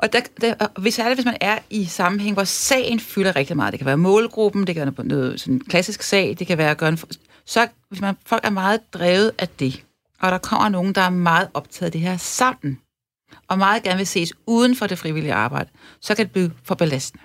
[0.01, 3.55] Og der, der, hvis, særligt det, hvis man er i sammenhæng, hvor sagen fylder rigtig
[3.55, 6.57] meget, det kan være målgruppen, det kan være noget sådan en klassisk sag, det kan
[6.57, 6.99] være at gøre en,
[7.45, 9.83] så hvis man, folk er meget drevet af det,
[10.21, 12.79] og der kommer nogen, der er meget optaget af det her sammen,
[13.47, 15.69] og meget gerne vil ses uden for det frivillige arbejde,
[16.01, 17.23] så kan det blive for belastende.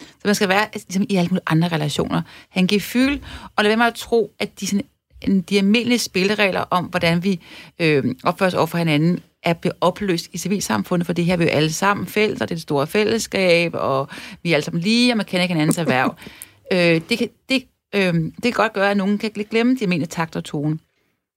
[0.00, 2.22] Så man skal være altså, ligesom i alle mulige andre relationer.
[2.48, 3.20] Han giver fyld,
[3.56, 7.40] og lad være med at tro, at de, sådan, de almindelige spilleregler om, hvordan vi
[7.78, 11.44] øh, opfører os over for hinanden, er blevet opløst i civilsamfundet, for det her vi
[11.44, 14.08] er jo alle sammen fælles, og det er det store fællesskab, og
[14.42, 16.16] vi er alle sammen lige, og man kender ikke hinandens erhverv.
[16.72, 17.64] øh, det, kan, det,
[17.94, 20.78] øh, det kan godt gøre, at nogen kan glemme de almindelige takt og tone.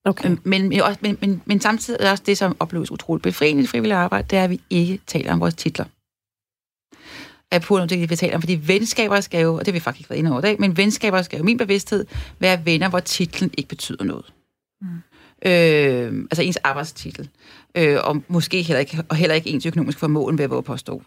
[0.05, 0.29] Okay.
[0.29, 3.67] Øh, men, men, men, men, men samtidig er også det, som opleves utroligt befriende i
[3.67, 5.85] frivilligt arbejde, det er, at vi ikke taler om vores titler.
[7.51, 10.01] Er på det, vi taler om, fordi venskaber skal jo, og det har vi faktisk
[10.01, 12.05] ikke været inde over i dag, men venskaber skal jo min bevidsthed
[12.39, 14.25] være venner, hvor titlen ikke betyder noget.
[14.81, 14.87] Mm.
[15.45, 17.29] Øh, altså ens arbejdstitel
[17.75, 21.01] øh, og måske heller ikke, og heller ikke ens økonomisk formåen, vil jeg påstå,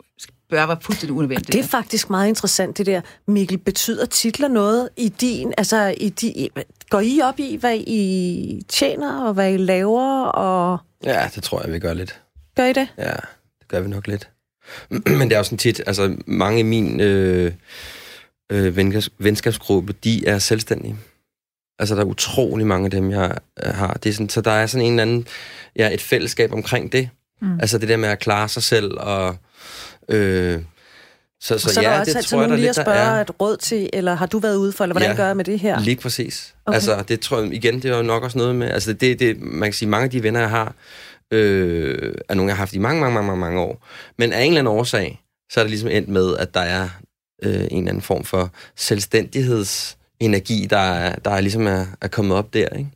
[0.51, 1.53] bør være fuldstændig unødvendigt.
[1.53, 3.01] Det er faktisk meget interessant, det der.
[3.26, 6.49] Mikkel, betyder titler noget i din, altså i de,
[6.91, 10.78] går I op i, hvad I tjener, og hvad I laver, og...
[11.05, 12.20] Ja, det tror jeg, vi gør lidt.
[12.57, 12.89] Gør I det?
[12.99, 13.12] Ja,
[13.59, 14.28] det gør vi nok lidt.
[15.18, 17.53] Men det er jo sådan tit, altså mange i min øh,
[18.53, 18.76] øh,
[19.18, 20.97] venskabsgruppe, de er selvstændige.
[21.79, 23.93] Altså, der er utrolig mange af dem, jeg øh, har.
[23.93, 25.26] Det er sådan, så der er sådan en eller anden,
[25.76, 27.09] ja, et fællesskab omkring det.
[27.43, 27.61] Mm.
[27.61, 29.37] Altså det der med at klare sig selv og...
[30.09, 30.62] Øh,
[31.41, 33.20] så, så, så ja, det tror jeg, der lige at spørge er...
[33.20, 35.45] et råd til, eller har du været ude for, eller hvordan ja, gør jeg med
[35.45, 35.81] det her?
[35.81, 36.55] lige præcis.
[36.66, 36.74] Okay.
[36.74, 39.41] Altså, det tror jeg, igen, det er jo nok også noget med, altså det, det,
[39.41, 40.74] man kan sige, mange af de venner, jeg har,
[41.31, 43.87] øh, er nogle, jeg har haft i mange, mange, mange, mange, mange år.
[44.18, 46.89] Men af en eller anden årsag, så er det ligesom endt med, at der er
[47.43, 52.36] øh, en eller anden form for selvstændigheds energi, der, der er ligesom er, er kommet
[52.36, 52.90] op der, ikke?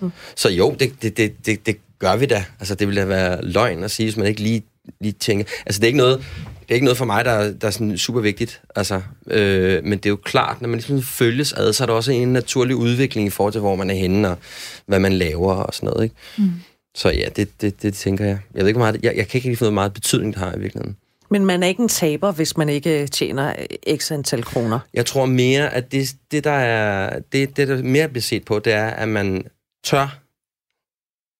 [0.00, 0.10] Mm.
[0.36, 2.44] Så jo, det, det, det, det, det gør vi da.
[2.60, 4.62] Altså, det ville da være løgn at sige, hvis man ikke lige,
[5.00, 5.44] lige tænker...
[5.66, 6.18] Altså, det er ikke noget,
[6.60, 8.62] det er ikke noget for mig, der, der er sådan super vigtigt.
[8.76, 11.94] Altså, øh, men det er jo klart, når man ligesom følges ad, så er der
[11.94, 14.38] også en naturlig udvikling i forhold til, hvor man er henne, og
[14.86, 16.16] hvad man laver og sådan noget, ikke?
[16.38, 16.50] Mm.
[16.94, 18.38] Så ja, det, det, det tænker jeg.
[18.54, 20.42] Jeg ved ikke, hvor meget, jeg, jeg kan ikke lige få noget meget betydning, det
[20.42, 20.96] har i virkeligheden.
[21.30, 23.54] Men man er ikke en taber, hvis man ikke tjener
[23.96, 24.78] x antal kroner.
[24.94, 28.58] Jeg tror mere, at det, det der er det, det, der mere bliver set på,
[28.58, 29.44] det er, at man
[29.84, 30.18] tør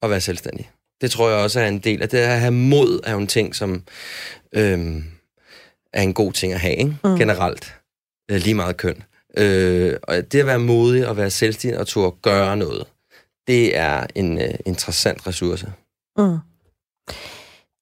[0.02, 0.70] at være selvstændig.
[1.00, 2.18] Det tror jeg også er en del af det.
[2.18, 3.82] At have mod er jo en ting, som...
[4.52, 5.04] Øhm,
[5.92, 6.96] er en god ting at have, ikke?
[7.04, 7.16] Mm.
[7.16, 7.74] generelt.
[8.30, 9.02] Øh, lige meget køn.
[9.36, 12.86] Øh, og det at være modig og være selvstændig og turde gøre noget,
[13.46, 15.72] det er en øh, interessant ressource.
[16.18, 16.38] Mm.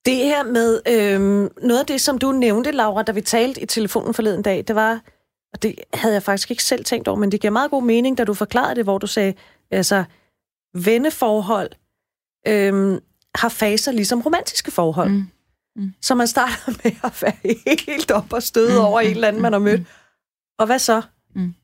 [0.06, 3.66] Det her med øhm, noget af det, som du nævnte, Laura, da vi talte i
[3.66, 5.00] telefonen forleden dag, det var,
[5.52, 8.18] og det havde jeg faktisk ikke selv tænkt over, men det giver meget god mening,
[8.18, 9.34] da du forklarede det, hvor du sagde,
[9.70, 10.04] altså,
[10.74, 11.70] venneforhold
[12.48, 12.98] øhm,
[13.34, 15.10] har faser ligesom romantiske forhold.
[15.10, 15.26] Mm.
[15.76, 15.92] Mm.
[16.02, 18.84] Så man starter med at være helt op og støde mm.
[18.84, 19.80] over en eller anden, man har mødt.
[20.58, 21.02] Og hvad så?
[21.34, 21.54] Mm.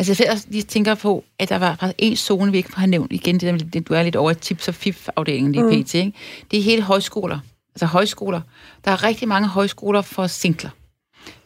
[0.00, 3.12] Altså, jeg lige tænker på, at der var faktisk en zone, vi ikke har nævnt
[3.12, 5.84] igen, det der, du er lidt over tips og fif-afdelingen lige mm.
[5.84, 5.94] pt.
[5.94, 6.12] Ikke?
[6.50, 7.38] Det er hele højskoler.
[7.74, 8.40] Altså højskoler.
[8.84, 10.70] Der er rigtig mange højskoler for singler.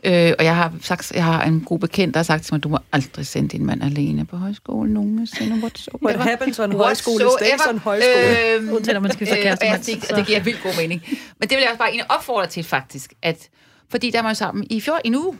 [0.05, 2.63] Øh, og jeg har, sagt, jeg har en god bekendt, der har sagt til mig,
[2.63, 5.57] du må aldrig sende din mand alene på højskole nogensinde.
[5.57, 6.07] Whatsoever.
[6.07, 8.55] What happens on højskole stays on højskole.
[8.55, 11.03] Øhm, Uden man skal så kæreste øh, det, det giver vildt god mening.
[11.41, 13.13] Men det vil jeg også bare opfordre til, faktisk.
[13.23, 13.49] At,
[13.91, 15.39] fordi der er man sammen i fjor, en uge.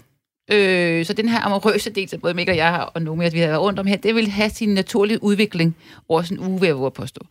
[0.49, 3.39] Øh, så den her amorøse del, som både Mikkel og jeg og Nomi, at vi
[3.39, 5.77] har været rundt om her, det vil have sin naturlige udvikling
[6.09, 7.27] over sådan en uge, vil jeg påstå.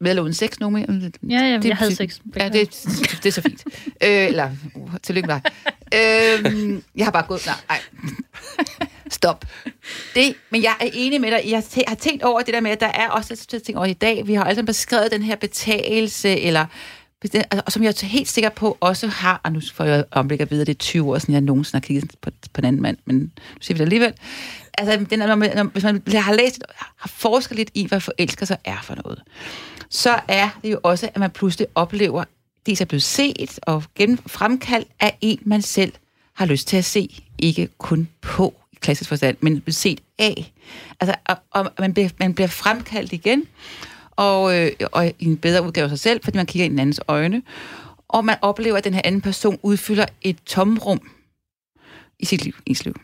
[0.00, 0.80] Med eller uden sex, Nomi?
[0.80, 0.86] Ja,
[1.28, 2.18] ja, det, jeg havde sex.
[2.36, 2.70] Ja, det,
[3.22, 3.64] det er så fint.
[3.86, 5.52] øh, eller, uh, tillykke med dig.
[5.94, 7.46] øh, jeg har bare gået...
[7.46, 7.80] Nej, nej.
[9.10, 9.44] Stop.
[10.14, 11.40] Det, men jeg er enig med dig.
[11.46, 13.92] Jeg har tænkt over det der med, at der er også et ting over i
[13.92, 14.26] dag.
[14.26, 16.66] Vi har altså beskrevet den her betagelse, eller
[17.24, 20.50] Altså, og som jeg er helt sikker på også har, og nu får jeg omblik
[20.50, 22.96] videre, det er 20 år siden, jeg nogensinde har kigget på, på en anden mand,
[23.04, 24.12] men nu siger vi det alligevel.
[24.78, 26.62] Altså, den, når man, når, hvis man har læst,
[26.96, 29.22] har forsket lidt i, hvad forelsker sig er for noget,
[29.90, 32.24] så er det jo også, at man pludselig oplever,
[32.66, 35.92] det er blevet set og gennem fremkaldt af en, man selv
[36.34, 40.52] har lyst til at se, ikke kun på i klassisk forstand, men set af.
[41.00, 43.44] Altså, og, og man, bliver, man bliver fremkaldt igen,
[44.20, 46.78] og, øh, og i en bedre udgave af sig selv, fordi man kigger i den
[46.78, 47.42] andens øjne.
[48.08, 51.00] Og man oplever, at den her anden person udfylder et tomrum
[52.18, 52.54] i sit liv.
[52.66, 52.94] I sit liv.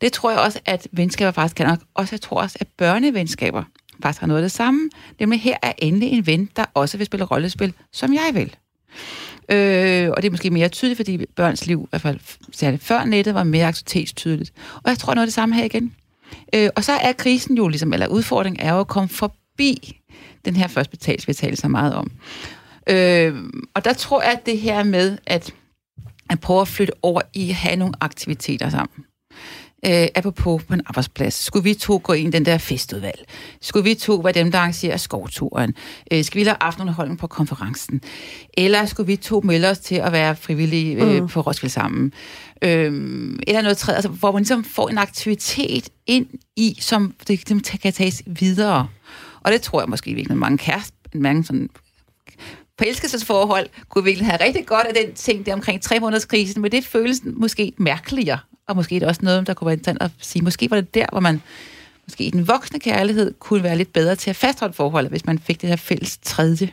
[0.00, 1.78] Det tror jeg også, at venskaber faktisk kan nok.
[1.94, 3.62] Også jeg tror også, at børnevenskaber
[4.02, 4.90] faktisk har noget af det samme.
[5.20, 8.56] Nemlig her er endelig en ven, der også vil spille rollespil, som jeg vil.
[9.48, 12.20] Øh, og det er måske mere tydeligt, fordi børns liv, i hvert fald
[12.52, 14.52] særligt før nettet, var mere aktivitetstydeligt.
[14.74, 15.94] Og jeg tror noget af det samme her igen.
[16.54, 19.98] Øh, og så er krisen jo ligesom, eller udfordringen er jo at komme forbi
[20.50, 22.10] den her første betals, vi taler så meget om.
[22.88, 23.34] Øh,
[23.74, 25.54] og der tror jeg, at det her med, at,
[26.30, 29.04] at prøve at flytte over i at have nogle aktiviteter sammen.
[29.86, 31.34] Øh, apropos på en arbejdsplads.
[31.34, 33.24] Skulle vi to gå ind i den der festudvalg?
[33.60, 35.74] Skulle vi to være dem, der arrangerer skovturen?
[36.12, 38.00] Øh, skal vi lave aftenunderholdning på konferencen?
[38.56, 41.28] Eller skulle vi to melde os til at være frivillige øh, mm.
[41.28, 42.12] på Roskilde sammen?
[42.62, 42.92] Øh,
[43.46, 46.26] eller noget tredje, altså, hvor man ligesom får en aktivitet ind
[46.56, 48.88] i, som det, det kan tages videre.
[49.42, 51.70] Og det tror jeg måske virkelig mange kærester, mange sådan
[52.78, 56.72] forelskelsesforhold kunne virkelig have rigtig godt af den ting der omkring tre måneders krisen, men
[56.72, 60.10] det føles måske mærkeligere, og måske er det også noget, der kunne være interessant at
[60.20, 61.42] sige, måske var det der, hvor man
[62.06, 65.38] måske i den voksne kærlighed kunne være lidt bedre til at fastholde forholdet, hvis man
[65.38, 66.70] fik det her fælles tredje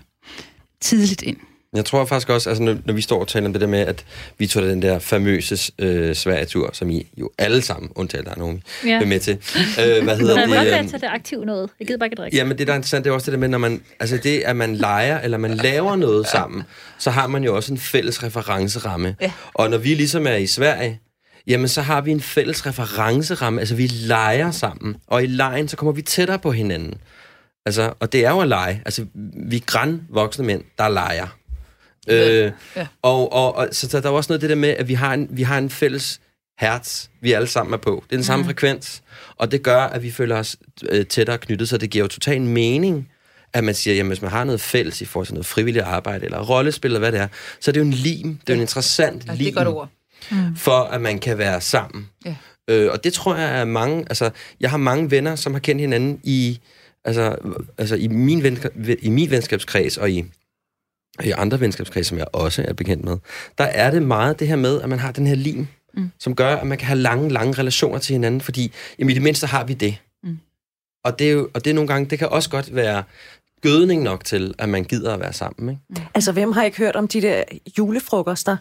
[0.82, 1.38] tidligt ind.
[1.76, 3.80] Jeg tror faktisk også, altså når, når vi står og taler om det der med,
[3.80, 4.06] at
[4.38, 8.38] vi tog den der famøse øh, Sverige-tur, som I jo alle sammen, undtaget der er
[8.38, 9.02] nogen, ja.
[9.02, 9.34] er med til.
[9.34, 10.56] Øh, hvad hedder det?
[10.56, 11.70] Jeg vil til det aktivt noget.
[11.80, 12.38] Jeg gider bare ikke drikke.
[12.38, 14.40] Jamen det, der er interessant, det er også det der med, når man, altså det,
[14.40, 16.64] at man leger, eller man laver noget sammen,
[17.00, 19.16] så har man jo også en fælles referenceramme.
[19.22, 19.32] Ja.
[19.54, 21.00] Og når vi ligesom er i Sverige,
[21.48, 25.78] jamen så har vi en fælles referenceramme, altså vi leger sammen, og i lejen, så
[25.78, 26.94] kommer vi tættere på hinanden.
[27.66, 28.82] Altså, og det er jo at lege.
[28.86, 29.06] Altså,
[29.48, 31.38] vi er græn voksne mænd, der leger.
[32.08, 32.88] Øh, ja.
[33.02, 35.14] og, og, og så, så der er også noget det der med, at vi har
[35.14, 36.22] en, vi har en fælles
[36.60, 38.04] hertz, vi alle sammen er på.
[38.08, 38.48] Det er den samme mm.
[38.48, 39.04] frekvens,
[39.36, 40.58] og det gør, at vi føler os
[40.90, 43.10] øh, tættere knyttet, så det giver jo total mening,
[43.54, 46.26] at man siger, jamen hvis man har noget fælles i forhold til noget frivilligt arbejde,
[46.26, 47.28] eller rollespil, eller hvad det er,
[47.60, 49.52] så er det jo en lim, det er jo en interessant ja, lim, det er
[49.52, 49.90] godt ord.
[50.32, 50.56] Mm.
[50.56, 52.10] for at man kan være sammen.
[52.26, 52.36] Ja.
[52.68, 54.30] Øh, og det tror jeg er mange, altså
[54.60, 56.60] jeg har mange venner, som har kendt hinanden i,
[57.04, 57.36] altså,
[57.78, 58.60] altså i, min ven,
[59.02, 60.26] i min venskabskreds, og i
[61.24, 63.18] i andre venskabskredse, som jeg også er bekendt med,
[63.58, 66.12] der er det meget det her med, at man har den her lim, mm.
[66.20, 69.22] som gør, at man kan have lange, lange relationer til hinanden, fordi jamen, i det
[69.22, 69.98] mindste har vi det.
[70.24, 70.40] Mm.
[71.04, 73.04] Og det er jo, og det er nogle gange, det kan også godt være
[73.62, 75.70] gødning nok til, at man gider at være sammen.
[75.70, 75.82] Ikke?
[75.90, 75.96] Mm.
[76.14, 77.44] Altså, hvem har ikke hørt om de der
[77.78, 78.58] julefrokoster,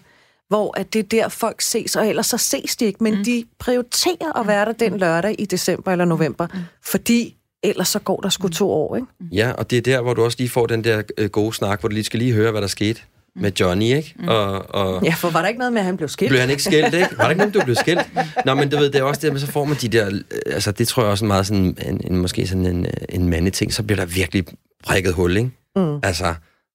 [0.48, 3.24] hvor at det er der, folk ses, og ellers så ses de ikke, men mm.
[3.24, 6.60] de prioriterer at være der den lørdag i december eller november, mm.
[6.82, 9.08] fordi ellers så går der sgu to år, ikke?
[9.32, 11.80] Ja, og det er der, hvor du også lige får den der øh, gode snak,
[11.80, 13.00] hvor du lige skal lige høre, hvad der skete
[13.36, 14.14] med Johnny, ikke?
[14.18, 14.28] Mm.
[14.28, 16.28] Og, og ja, for var der ikke noget med, at han blev skilt?
[16.28, 17.08] Blev han ikke skilt, ikke?
[17.16, 18.10] Var der ikke noget, du blev skilt?
[18.44, 20.22] Nå, men du ved, det er også det, men så får man de der, øh,
[20.46, 23.28] altså det tror jeg også er meget sådan, en, en, måske sådan en, øh, en
[23.28, 24.44] mandeting, så bliver der virkelig
[24.84, 25.50] prikket hul, ikke?
[25.76, 25.98] Mm.
[26.02, 26.34] Altså,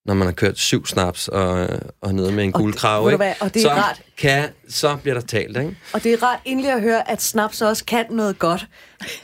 [0.09, 1.67] når man har kørt syv snaps og,
[2.01, 3.35] og nede med en Og gul det- krav, ikke?
[3.41, 4.01] og det er så, rart.
[4.17, 5.77] Kan, så bliver der talt, ikke?
[5.93, 8.67] Og det er rart endelig at høre, at snaps også kan noget godt.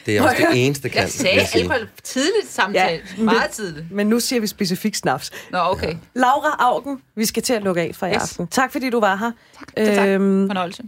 [0.05, 1.61] Det er også det eneste, kan, Jeg sagde sige.
[1.61, 3.01] alkohol tidligt samtale.
[3.17, 3.91] Ja, meget tidligt.
[3.91, 5.31] Men nu siger vi specifikt snaps.
[5.51, 5.95] Nå, okay.
[6.15, 8.15] Laura Augen, vi skal til at lukke af for i Yes.
[8.21, 8.47] aften.
[8.47, 9.31] Tak fordi du var her.
[9.59, 10.07] Tak, tak.
[10.07, 10.83] Øhm, Fornøjelse.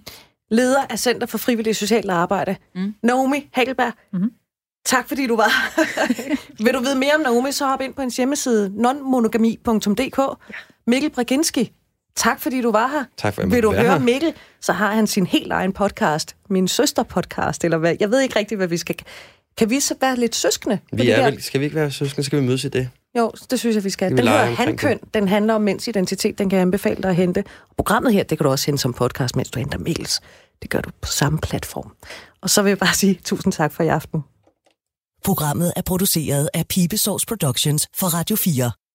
[0.51, 2.55] leder af Center for Frivillig Socialt Arbejde.
[2.75, 2.93] Mm.
[3.03, 3.91] Naomi Hagelberg.
[4.13, 4.29] Mm-hmm.
[4.87, 5.51] Tak fordi du var.
[6.63, 10.17] Vil du vide mere om Naomi, så hop ind på hendes hjemmeside nonmonogami.dk.
[10.17, 10.33] Ja.
[10.87, 11.71] Mikkel Braginski,
[12.15, 13.03] tak fordi du var her.
[13.17, 13.99] Tak for, Vil du høre her.
[13.99, 16.35] Mikkel, så har han sin helt egen podcast.
[16.49, 17.95] Min søster podcast, eller hvad?
[17.99, 18.95] Jeg ved ikke rigtigt, hvad vi skal...
[19.57, 20.79] Kan vi så være lidt søskende?
[20.93, 22.89] Vi er vel, skal vi ikke være søskende, skal vi mødes i det?
[23.17, 24.17] Jo, det synes jeg, vi skal.
[24.17, 24.99] Den hedder Hankøn.
[25.13, 26.37] Den handler om mænds identitet.
[26.37, 27.43] Den kan jeg anbefale dig at hente.
[27.69, 30.21] Og programmet her, det kan du også hente som podcast, mens du henter mails.
[30.61, 31.91] Det gør du på samme platform.
[32.41, 34.23] Og så vil jeg bare sige tusind tak for i aften.
[35.27, 38.86] Programmet er produceret af Pibesovs Productions for Radio 4.